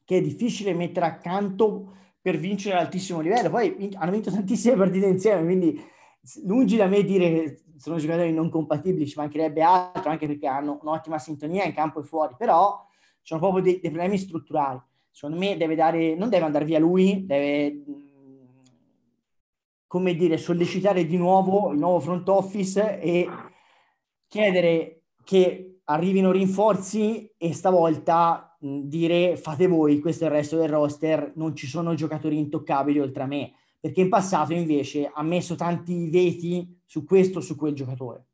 che 0.05 0.17
è 0.17 0.21
difficile 0.21 0.75
mettere 0.75 1.07
accanto 1.07 1.95
per 2.21 2.37
vincere 2.37 2.75
ad 2.75 2.85
altissimo 2.85 3.21
livello. 3.21 3.49
Poi 3.49 3.89
hanno 3.95 4.11
vinto 4.11 4.29
tantissime 4.29 4.75
partite 4.75 5.07
insieme, 5.07 5.43
quindi 5.43 5.83
lungi 6.43 6.77
da 6.77 6.85
me 6.85 7.03
dire 7.03 7.31
che 7.31 7.63
sono 7.77 7.97
giocatori 7.97 8.31
non 8.31 8.51
compatibili, 8.51 9.07
ci 9.07 9.17
mancherebbe 9.17 9.63
altro, 9.63 10.11
anche 10.11 10.27
perché 10.27 10.45
hanno 10.45 10.77
un'ottima 10.79 11.17
sintonia 11.17 11.65
in 11.65 11.73
campo 11.73 11.99
e 11.99 12.03
fuori, 12.03 12.35
però 12.37 12.85
sono 13.23 13.39
proprio 13.39 13.63
dei, 13.63 13.79
dei 13.79 13.89
problemi 13.89 14.19
strutturali. 14.19 14.79
Secondo 15.09 15.39
me 15.39 15.57
deve 15.57 15.73
dare, 15.73 16.15
non 16.15 16.29
deve 16.29 16.45
andare 16.45 16.65
via 16.65 16.79
lui, 16.79 17.25
deve, 17.25 17.83
come 19.91 20.15
dire, 20.15 20.37
sollecitare 20.37 21.05
di 21.05 21.17
nuovo 21.17 21.73
il 21.73 21.77
nuovo 21.77 21.99
front 21.99 22.29
office 22.29 23.01
e 23.01 23.27
chiedere 24.25 25.01
che 25.21 25.81
arrivino 25.83 26.31
rinforzi 26.31 27.29
e 27.37 27.53
stavolta 27.53 28.55
dire 28.57 29.35
fate 29.35 29.67
voi, 29.67 29.99
questo 29.99 30.23
è 30.23 30.27
il 30.27 30.33
resto 30.33 30.55
del 30.55 30.69
roster, 30.69 31.33
non 31.35 31.57
ci 31.57 31.67
sono 31.67 31.93
giocatori 31.93 32.37
intoccabili 32.37 32.99
oltre 32.99 33.23
a 33.23 33.25
me 33.25 33.53
perché 33.81 33.99
in 33.99 34.07
passato 34.07 34.53
invece 34.53 35.11
ha 35.13 35.23
messo 35.23 35.55
tanti 35.55 36.09
veti 36.09 36.79
su 36.85 37.03
questo 37.03 37.39
o 37.39 37.41
su 37.41 37.57
quel 37.57 37.73
giocatore. 37.73 38.27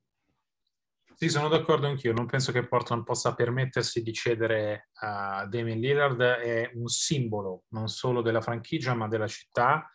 Sì, 1.16 1.28
sono 1.28 1.48
d'accordo 1.48 1.88
anch'io. 1.88 2.14
Non 2.14 2.28
penso 2.28 2.52
che 2.52 2.68
Portland 2.68 3.04
possa 3.04 3.34
permettersi 3.34 4.04
di 4.04 4.14
cedere 4.14 4.90
a 5.00 5.48
Damien 5.48 5.80
Lillard. 5.80 6.22
È 6.22 6.70
un 6.76 6.86
simbolo 6.86 7.64
non 7.70 7.88
solo 7.88 8.22
della 8.22 8.42
franchigia, 8.42 8.94
ma 8.94 9.08
della 9.08 9.26
città. 9.26 9.90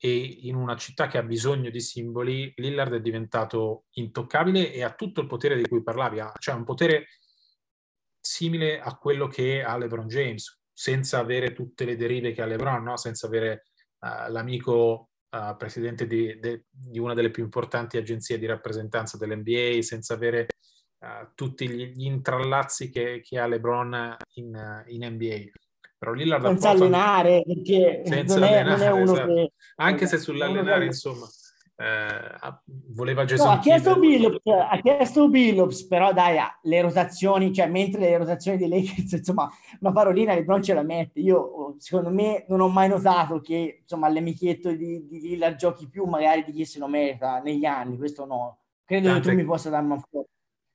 E 0.00 0.38
in 0.42 0.54
una 0.54 0.76
città 0.76 1.08
che 1.08 1.18
ha 1.18 1.22
bisogno 1.22 1.70
di 1.70 1.80
simboli, 1.80 2.52
Lillard 2.56 2.94
è 2.94 3.00
diventato 3.00 3.86
intoccabile 3.94 4.72
e 4.72 4.84
ha 4.84 4.94
tutto 4.94 5.20
il 5.20 5.26
potere 5.26 5.56
di 5.56 5.66
cui 5.66 5.82
parlavi. 5.82 6.20
Cioè, 6.38 6.54
un 6.54 6.64
potere 6.64 7.06
simile 8.20 8.80
a 8.80 8.96
quello 8.96 9.26
che 9.26 9.62
ha 9.62 9.76
LeBron 9.76 10.06
James, 10.06 10.60
senza 10.72 11.18
avere 11.18 11.52
tutte 11.52 11.84
le 11.84 11.96
derive 11.96 12.32
che 12.32 12.42
ha 12.42 12.46
LeBron, 12.46 12.82
no? 12.82 12.96
senza 12.96 13.26
avere 13.26 13.64
uh, 13.98 14.30
l'amico 14.30 15.10
uh, 15.30 15.56
presidente 15.56 16.06
di, 16.06 16.38
de, 16.38 16.66
di, 16.70 16.98
una 16.98 17.14
delle 17.14 17.30
più 17.30 17.42
importanti 17.42 17.96
agenzie 17.96 18.38
di 18.38 18.46
rappresentanza 18.46 19.16
dell'NBA, 19.16 19.82
senza 19.82 20.14
avere 20.14 20.46
uh, 20.98 21.32
tutti 21.34 21.68
gli, 21.68 22.04
intrallazzi 22.04 22.90
che, 22.90 23.20
che, 23.22 23.38
ha 23.38 23.46
LeBron 23.46 24.16
in, 24.34 24.84
in 24.86 25.04
NBA. 25.04 25.50
Però 25.98 26.12
Lillard 26.12 26.44
senza 26.44 26.70
allenare, 26.70 27.42
perché 27.44 28.02
senza 28.04 28.38
non, 28.38 28.48
è, 28.48 28.58
allenare, 28.58 28.76
non 28.76 28.80
è 28.86 28.90
uno 29.02 29.12
esatto. 29.12 29.34
che... 29.34 29.52
Anche 29.76 30.06
se 30.06 30.18
sull'allenare, 30.18 30.84
insomma, 30.84 31.26
eh, 31.80 32.60
voleva 32.88 33.24
Jason 33.24 33.46
no, 33.46 33.52
ha 33.52 33.58
chiesto, 33.60 33.98
Billups, 33.98 34.40
ha 34.46 34.80
chiesto 34.82 35.28
Billups, 35.28 35.86
però 35.86 36.12
dai, 36.12 36.36
le 36.62 36.80
rotazioni, 36.80 37.52
cioè 37.52 37.68
mentre 37.68 38.00
le 38.00 38.16
rotazioni 38.16 38.58
dei 38.58 38.68
Lakers, 38.68 39.12
insomma, 39.18 39.48
una 39.80 39.92
parolina 39.92 40.34
LeBron 40.34 40.60
ce 40.62 40.74
la 40.74 40.82
mette. 40.82 41.20
Io, 41.20 41.76
secondo 41.78 42.10
me, 42.10 42.44
non 42.48 42.60
ho 42.60 42.68
mai 42.68 42.88
notato 42.88 43.40
che, 43.40 43.78
insomma, 43.82 44.08
l'amichietto 44.08 44.72
di, 44.72 45.06
di 45.06 45.20
Lillard 45.20 45.56
giochi 45.56 45.88
più 45.88 46.04
magari 46.04 46.42
di 46.44 46.52
chi 46.52 46.64
se 46.64 46.80
lo 46.80 46.88
merita 46.88 47.40
negli 47.40 47.64
anni, 47.64 47.96
questo 47.96 48.24
no. 48.24 48.58
Credo 48.84 49.08
tante, 49.08 49.22
che 49.22 49.30
tu 49.30 49.36
mi 49.36 49.44
possa 49.44 49.70
darmi 49.70 49.92
un 49.92 50.02
po'. 50.08 50.26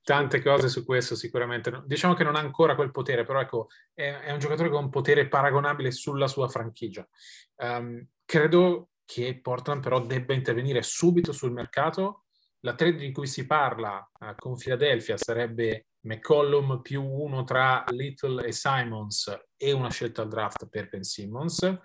Tante 0.03 0.41
cose 0.41 0.67
su 0.67 0.83
questo 0.83 1.15
sicuramente. 1.15 1.81
Diciamo 1.85 2.13
che 2.13 2.25
non 2.25 2.35
ha 2.35 2.39
ancora 2.39 2.75
quel 2.75 2.91
potere, 2.91 3.23
però 3.23 3.39
ecco, 3.39 3.67
è, 3.93 4.03
è 4.03 4.31
un 4.31 4.39
giocatore 4.39 4.69
con 4.69 4.83
un 4.83 4.89
potere 4.89 5.29
paragonabile 5.29 5.91
sulla 5.91 6.27
sua 6.27 6.49
franchigia. 6.49 7.07
Um, 7.55 8.05
credo 8.25 8.89
che 9.05 9.39
Portland 9.39 9.81
però 9.81 10.01
debba 10.05 10.33
intervenire 10.33 10.81
subito 10.81 11.31
sul 11.31 11.53
mercato. 11.53 12.25
La 12.61 12.75
trade 12.75 12.97
di 12.97 13.11
cui 13.13 13.27
si 13.27 13.45
parla 13.45 14.09
uh, 14.19 14.35
con 14.35 14.57
Philadelphia 14.57 15.15
sarebbe 15.15 15.87
McCollum 16.01 16.81
più 16.81 17.01
uno 17.01 17.45
tra 17.45 17.85
Little 17.87 18.45
e 18.45 18.51
Simons 18.51 19.33
e 19.55 19.71
una 19.71 19.89
scelta 19.89 20.21
al 20.21 20.27
draft 20.27 20.67
per 20.67 20.89
Ben 20.89 21.03
Simmons. 21.03 21.79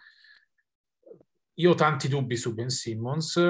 Io 1.55 1.71
ho 1.71 1.75
tanti 1.75 2.09
dubbi 2.09 2.37
su 2.37 2.53
Ben 2.53 2.69
Simmons. 2.69 3.41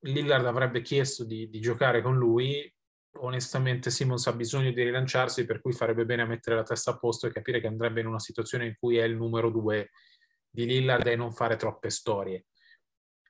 Lillard 0.00 0.44
avrebbe 0.44 0.82
chiesto 0.82 1.24
di, 1.24 1.48
di 1.48 1.60
giocare 1.60 2.02
con 2.02 2.16
lui. 2.16 2.70
Onestamente 3.18 3.90
Simmons 3.90 4.26
ha 4.28 4.32
bisogno 4.32 4.70
di 4.70 4.82
rilanciarsi, 4.82 5.44
per 5.44 5.60
cui 5.60 5.72
farebbe 5.72 6.04
bene 6.04 6.22
a 6.22 6.26
mettere 6.26 6.56
la 6.56 6.62
testa 6.62 6.92
a 6.92 6.98
posto 6.98 7.26
e 7.26 7.32
capire 7.32 7.60
che 7.60 7.66
andrebbe 7.66 8.00
in 8.00 8.06
una 8.06 8.20
situazione 8.20 8.66
in 8.66 8.74
cui 8.78 8.98
è 8.98 9.04
il 9.04 9.16
numero 9.16 9.50
due 9.50 9.90
di 10.48 10.64
Lillard 10.64 11.06
e 11.06 11.16
non 11.16 11.32
fare 11.32 11.56
troppe 11.56 11.90
storie. 11.90 12.46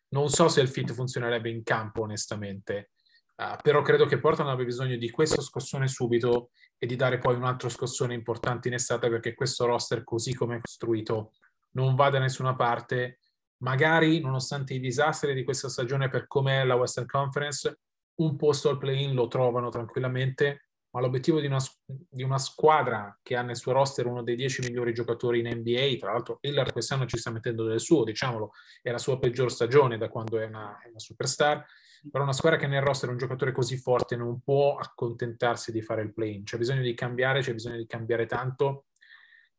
Non 0.09 0.29
so 0.29 0.49
se 0.49 0.61
il 0.61 0.69
fit 0.69 0.93
funzionerebbe 0.93 1.51
in 1.51 1.63
campo, 1.63 2.03
onestamente, 2.03 2.91
uh, 3.37 3.57
però 3.63 3.83
credo 3.83 4.07
che 4.07 4.19
Portland 4.19 4.51
abbia 4.51 4.65
bisogno 4.65 4.97
di 4.97 5.11
questo 5.11 5.41
scossone 5.41 5.87
subito 5.87 6.51
e 6.79 6.87
di 6.87 6.97
dare 6.97 7.19
poi 7.19 7.37
un 7.37 7.45
altro 7.45 7.69
scossone 7.69 8.15
importante 8.15 8.69
in 8.69 8.75
estate 8.75 9.09
perché 9.09 9.35
questo 9.35 9.67
roster, 9.67 10.03
così 10.03 10.35
come 10.35 10.57
è 10.57 10.61
costruito, 10.61 11.33
non 11.73 11.95
va 11.95 12.11
da 12.11 12.19
nessuna 12.19 12.55
parte. 12.55 13.19
Magari, 13.59 14.21
nonostante 14.21 14.75
i 14.75 14.81
disastri 14.81 15.35
di 15.35 15.45
questa 15.45 15.69
stagione 15.69 16.09
per 16.09 16.27
com'è 16.27 16.65
la 16.65 16.77
Western 16.77 17.07
Conference, 17.07 17.79
un 18.23 18.37
posto 18.37 18.69
al 18.69 18.79
play-in 18.79 19.15
lo 19.15 19.29
trovano 19.29 19.69
tranquillamente, 19.69 20.69
ma 20.91 21.01
l'obiettivo 21.01 21.41
di 21.41 21.47
una, 21.47 21.59
di 21.87 22.23
una, 22.23 22.39
squadra 22.39 23.17
che 23.23 23.37
ha 23.37 23.43
nel 23.43 23.57
suo 23.57 23.73
roster 23.73 24.07
uno 24.07 24.23
dei 24.23 24.35
dieci 24.35 24.61
migliori 24.63 24.93
giocatori 24.93 25.39
in 25.41 25.49
NBA, 25.59 25.97
tra 25.99 26.13
l'altro 26.13 26.39
Hillard 26.41 26.73
quest'anno 26.73 27.07
ci 27.07 27.17
sta 27.17 27.31
mettendo 27.31 27.65
del 27.65 27.81
suo, 27.81 28.05
diciamolo, 28.05 28.53
è 28.83 28.91
la 28.91 28.99
sua 28.99 29.19
peggior 29.19 29.51
stagione 29.51 29.99
da 29.99 30.09
quando 30.09 30.39
è 30.39 30.47
una, 30.47 30.79
è 30.83 30.89
una 30.89 30.99
superstar, 30.99 31.65
però 32.11 32.25
una 32.25 32.33
squadra 32.33 32.59
che 32.59 32.67
nel 32.67 32.83
roster 32.83 33.09
un 33.09 33.19
giocatore 33.19 33.53
così 33.53 33.77
forte 33.77 34.17
non 34.17 34.41
può 34.41 34.77
accontentarsi 34.77 35.71
di 35.71 35.83
fare 35.83 36.03
il 36.03 36.13
play-in, 36.13 36.45
c'è 36.45 36.59
bisogno 36.59 36.83
di 36.83 36.95
cambiare, 36.95 37.41
c'è 37.41 37.53
bisogno 37.53 37.77
di 37.77 37.87
cambiare 37.87 38.27
tanto. 38.27 38.87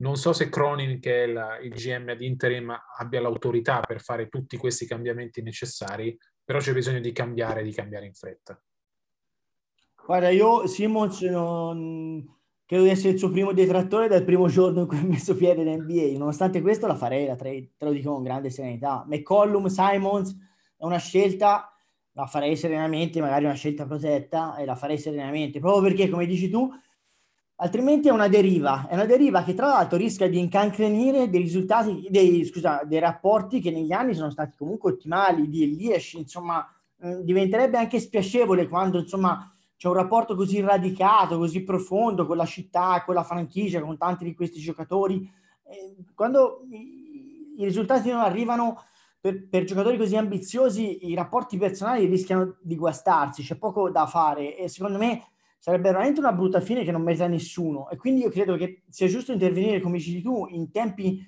Non 0.01 0.15
so 0.15 0.33
se 0.33 0.49
Cronin, 0.49 0.99
che 0.99 1.23
è 1.23 1.27
la, 1.27 1.59
il 1.59 1.73
GM 1.73 2.09
ad 2.09 2.21
interim, 2.21 2.75
abbia 2.97 3.21
l'autorità 3.21 3.81
per 3.81 4.01
fare 4.01 4.29
tutti 4.29 4.57
questi 4.57 4.87
cambiamenti 4.87 5.43
necessari, 5.43 6.17
però 6.43 6.57
c'è 6.59 6.73
bisogno 6.73 6.99
di 6.99 7.11
cambiare, 7.11 7.61
di 7.61 7.71
cambiare 7.71 8.07
in 8.07 8.13
fretta. 8.13 8.59
Guarda, 10.03 10.29
io 10.29 10.65
Simmons 10.65 11.21
non... 11.21 12.25
credo 12.65 12.83
di 12.83 12.89
essere 12.89 13.13
il 13.13 13.19
suo 13.19 13.29
primo 13.29 13.53
detrattore 13.53 14.07
dal 14.07 14.23
primo 14.23 14.47
giorno 14.47 14.81
in 14.81 14.87
cui 14.87 14.97
ha 14.97 15.03
messo 15.03 15.35
piede 15.35 15.61
in 15.61 15.83
NBA. 15.83 16.17
Nonostante 16.17 16.61
questo 16.61 16.87
la 16.87 16.95
farei, 16.95 17.27
la 17.27 17.35
trade, 17.35 17.73
te 17.77 17.85
lo 17.85 17.91
dico 17.91 18.11
con 18.11 18.23
grande 18.23 18.49
serenità. 18.49 19.05
McCollum, 19.07 19.67
Simons 19.67 20.35
è 20.77 20.83
una 20.83 20.97
scelta, 20.97 21.71
la 22.13 22.25
farei 22.25 22.57
serenamente, 22.57 23.21
magari 23.21 23.45
una 23.45 23.53
scelta 23.53 23.85
protetta 23.85 24.55
e 24.55 24.65
la 24.65 24.75
farei 24.75 24.97
serenamente, 24.97 25.59
proprio 25.59 25.83
perché, 25.83 26.09
come 26.09 26.25
dici 26.25 26.49
tu, 26.49 26.71
altrimenti 27.61 28.07
è 28.07 28.11
una 28.11 28.27
deriva, 28.27 28.87
è 28.87 28.95
una 28.95 29.05
deriva 29.05 29.43
che 29.43 29.53
tra 29.53 29.67
l'altro 29.67 29.97
rischia 29.97 30.27
di 30.27 30.39
incancrenire 30.39 31.29
dei 31.29 31.41
risultati, 31.41 32.07
dei, 32.09 32.43
scusa, 32.45 32.81
dei 32.83 32.99
rapporti 32.99 33.61
che 33.61 33.71
negli 33.71 33.91
anni 33.91 34.13
sono 34.15 34.31
stati 34.31 34.55
comunque 34.57 34.93
ottimali, 34.93 35.47
di 35.47 35.63
Elias, 35.63 36.13
insomma, 36.13 36.67
diventerebbe 37.21 37.77
anche 37.77 37.99
spiacevole 37.99 38.67
quando, 38.67 38.99
insomma, 38.99 39.53
c'è 39.77 39.87
un 39.87 39.93
rapporto 39.93 40.35
così 40.35 40.59
radicato, 40.59 41.37
così 41.37 41.63
profondo 41.63 42.25
con 42.25 42.37
la 42.37 42.45
città, 42.45 43.03
con 43.05 43.15
la 43.15 43.23
franchigia, 43.23 43.81
con 43.81 43.97
tanti 43.97 44.23
di 44.23 44.35
questi 44.35 44.59
giocatori. 44.59 45.31
quando 46.15 46.61
i, 46.69 47.55
i, 47.57 47.63
risultati 47.63 48.09
non 48.09 48.19
arrivano 48.19 48.83
per, 49.19 49.47
per, 49.47 49.63
giocatori 49.65 49.97
così 49.97 50.15
ambiziosi, 50.15 51.07
i 51.07 51.15
rapporti 51.15 51.57
personali 51.57 52.05
rischiano 52.05 52.57
di 52.61 52.75
guastarsi, 52.75 53.43
c'è 53.43 53.55
poco 53.55 53.89
da 53.89 54.07
fare 54.07 54.57
e 54.57 54.67
secondo 54.67 54.97
me 54.97 55.30
sarebbe 55.61 55.91
veramente 55.91 56.19
una 56.19 56.33
brutta 56.33 56.59
fine 56.59 56.83
che 56.83 56.91
non 56.91 57.03
merita 57.03 57.27
nessuno. 57.27 57.87
E 57.91 57.95
quindi 57.95 58.21
io 58.21 58.31
credo 58.31 58.57
che 58.57 58.81
sia 58.89 59.07
giusto 59.07 59.31
intervenire, 59.31 59.79
come 59.79 59.99
dici 59.99 60.19
tu, 60.19 60.47
in 60.49 60.71
tempi 60.71 61.23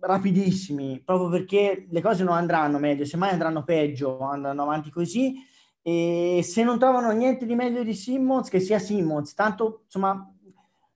rapidissimi, 0.00 1.02
proprio 1.04 1.28
perché 1.28 1.86
le 1.90 2.00
cose 2.00 2.24
non 2.24 2.34
andranno 2.34 2.78
meglio, 2.78 3.04
semmai 3.04 3.30
andranno 3.30 3.62
peggio, 3.62 4.20
andranno 4.20 4.62
avanti 4.62 4.88
così 4.88 5.34
e 5.82 6.40
se 6.42 6.62
non 6.64 6.78
trovano 6.78 7.10
niente 7.10 7.44
di 7.44 7.54
meglio 7.54 7.82
di 7.82 7.92
Simmons, 7.92 8.48
che 8.48 8.58
sia 8.58 8.78
Simmons, 8.78 9.34
tanto 9.34 9.82
insomma 9.84 10.34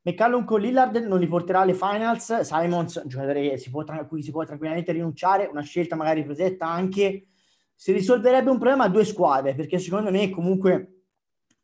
McCallum 0.00 0.46
con 0.46 0.60
Lillard 0.60 0.96
non 0.96 1.18
li 1.18 1.26
porterà 1.26 1.60
alle 1.60 1.74
finals, 1.74 2.40
Simons 2.40 2.94
un 3.02 3.08
giocatore 3.08 3.58
si 3.58 3.68
può, 3.68 3.82
a 3.82 4.04
cui 4.06 4.22
si 4.22 4.30
può 4.30 4.44
tranquillamente 4.46 4.92
rinunciare, 4.92 5.46
una 5.50 5.60
scelta 5.60 5.94
magari 5.94 6.24
protetta 6.24 6.66
anche, 6.66 7.26
si 7.74 7.92
risolverebbe 7.92 8.48
un 8.48 8.56
problema 8.56 8.84
a 8.84 8.88
due 8.88 9.04
squadre, 9.04 9.54
perché 9.54 9.78
secondo 9.78 10.10
me 10.10 10.30
comunque 10.30 10.95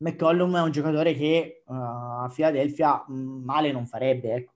McCollum 0.02 0.56
è 0.56 0.60
un 0.60 0.70
giocatore 0.70 1.14
che 1.14 1.62
uh, 1.64 1.72
a 1.74 2.30
Philadelphia 2.32 3.04
mm, 3.08 3.44
male 3.44 3.72
non 3.72 3.86
farebbe, 3.86 4.34
ecco. 4.34 4.52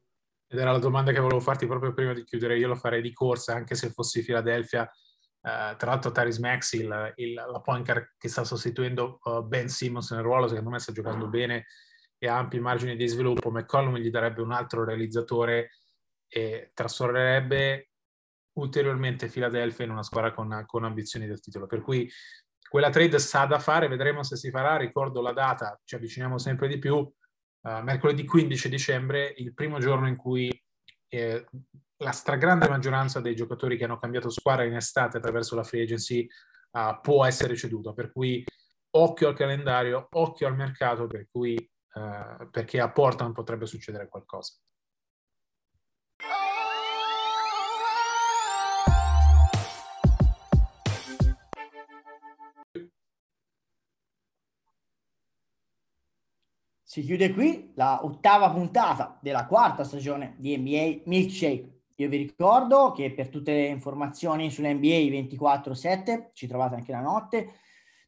Ed 0.49 0.59
era 0.59 0.73
la 0.73 0.79
domanda 0.79 1.13
che 1.13 1.21
volevo 1.21 1.41
farti 1.41 1.67
proprio 1.67 1.93
prima 1.93 2.13
di 2.13 2.25
chiudere, 2.25 2.59
io 2.59 2.69
lo 2.69 2.77
farei 2.77 3.03
di 3.03 3.13
corsa 3.13 3.55
anche 3.55 3.75
se 3.75 3.91
fossi 3.91 4.25
Philadelphia, 4.25 4.83
uh, 4.83 5.77
tra 5.77 5.91
l'altro 5.91 6.11
Taris 6.11 6.39
Maxi, 6.39 6.83
il, 6.83 7.13
il, 7.17 7.35
la 7.35 7.61
point 7.61 8.15
che 8.17 8.29
sta 8.29 8.45
sostituendo 8.45 9.19
uh, 9.23 9.43
Ben 9.43 9.69
Simmons 9.69 10.11
nel 10.11 10.23
ruolo, 10.23 10.49
secondo 10.49 10.71
me 10.71 10.79
sta 10.79 10.93
giocando 10.93 11.29
bene, 11.29 11.67
e 12.19 12.29
ha 12.29 12.39
ampi 12.39 12.59
margini 12.59 12.97
di 12.97 13.07
sviluppo, 13.07 13.51
McCollum 13.51 13.97
gli 13.99 14.11
darebbe 14.11 14.43
un 14.43 14.53
altro 14.53 14.85
realizzatore 14.85 15.71
e 16.29 16.71
trasformerebbe 16.75 17.91
ulteriormente 18.55 19.29
Philadelphia 19.29 19.85
in 19.85 19.91
una 19.91 20.03
squadra 20.03 20.33
con, 20.33 20.65
con 20.67 20.85
ambizioni 20.85 21.27
del 21.27 21.41
titolo. 21.41 21.67
Per 21.67 21.83
cui 21.83 22.11
quella 22.69 22.91
trade 22.91 23.19
sa 23.19 23.45
da 23.47 23.59
fare, 23.59 23.89
vedremo 23.89 24.23
se 24.23 24.37
si 24.37 24.51
farà. 24.51 24.77
Ricordo 24.77 25.21
la 25.21 25.33
data, 25.33 25.79
ci 25.85 25.95
avviciniamo 25.95 26.39
sempre 26.39 26.69
di 26.69 26.79
più. 26.79 26.97
Uh, 26.97 27.83
mercoledì 27.83 28.25
15 28.25 28.69
dicembre, 28.69 29.35
il 29.37 29.53
primo 29.55 29.79
giorno 29.79 30.07
in 30.07 30.17
cui 30.17 30.49
eh, 31.09 31.47
la 31.97 32.13
stragrande 32.13 32.69
maggioranza 32.69 33.21
dei 33.21 33.35
giocatori 33.35 33.77
che 33.77 33.85
hanno 33.85 33.99
cambiato 33.99 34.31
squadra 34.31 34.65
in 34.65 34.77
estate 34.77 35.17
attraverso 35.17 35.57
la 35.57 35.65
free 35.65 35.83
agency 35.83 36.27
uh, 36.73 37.01
può 37.01 37.25
essere 37.25 37.57
ceduto. 37.57 37.93
Per 37.93 38.13
cui 38.13 38.45
occhio 38.91 39.29
al 39.29 39.37
calendario, 39.37 40.09
occhio 40.13 40.47
al 40.47 40.55
mercato, 40.55 41.07
per 41.07 41.27
cui 41.31 41.57
eh, 41.97 42.49
perché 42.51 42.79
a 42.79 42.91
Portland 42.91 43.33
potrebbe 43.33 43.67
succedere 43.67 44.09
qualcosa. 44.09 44.55
Si 56.97 57.03
chiude 57.03 57.31
qui 57.31 57.73
la 57.75 58.07
ottava 58.07 58.49
puntata 58.49 59.19
della 59.21 59.45
quarta 59.45 59.85
stagione 59.85 60.35
di 60.39 60.57
NBA 60.57 61.03
Milkshake. 61.05 61.83
Io 61.97 62.09
vi 62.09 62.17
ricordo 62.17 62.93
che 62.93 63.13
per 63.13 63.29
tutte 63.29 63.53
le 63.53 63.67
informazioni 63.67 64.51
sull'NBA 64.51 65.37
24-7 65.37 66.31
ci 66.33 66.47
trovate 66.47 66.77
anche 66.77 66.93
la 66.93 67.03
notte 67.03 67.51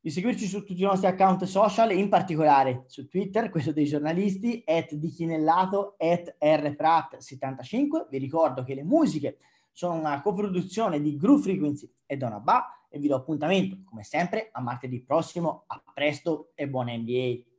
di 0.00 0.08
seguirci 0.08 0.46
su 0.46 0.64
tutti 0.64 0.80
i 0.80 0.86
nostri 0.86 1.06
account 1.06 1.44
social, 1.44 1.92
in 1.92 2.08
particolare 2.08 2.84
su 2.86 3.06
Twitter, 3.08 3.50
questo 3.50 3.72
dei 3.72 3.84
giornalisti, 3.84 4.62
at 4.64 4.94
dichinellato, 4.94 5.96
at 5.98 6.36
rprat75. 6.40 8.06
Vi 8.08 8.16
ricordo 8.16 8.64
che 8.64 8.74
le 8.74 8.84
musiche 8.84 9.36
sono 9.70 9.98
una 9.98 10.22
coproduzione 10.22 10.98
di 11.02 11.14
Groove 11.18 11.42
Frequency 11.42 11.92
e 12.06 12.16
Donabà 12.16 12.86
e 12.88 12.98
vi 12.98 13.08
do 13.08 13.16
appuntamento, 13.16 13.80
come 13.84 14.02
sempre, 14.02 14.48
a 14.50 14.62
martedì 14.62 15.02
prossimo. 15.02 15.64
A 15.66 15.82
presto 15.92 16.52
e 16.54 16.66
buona 16.66 16.96
NBA! 16.96 17.57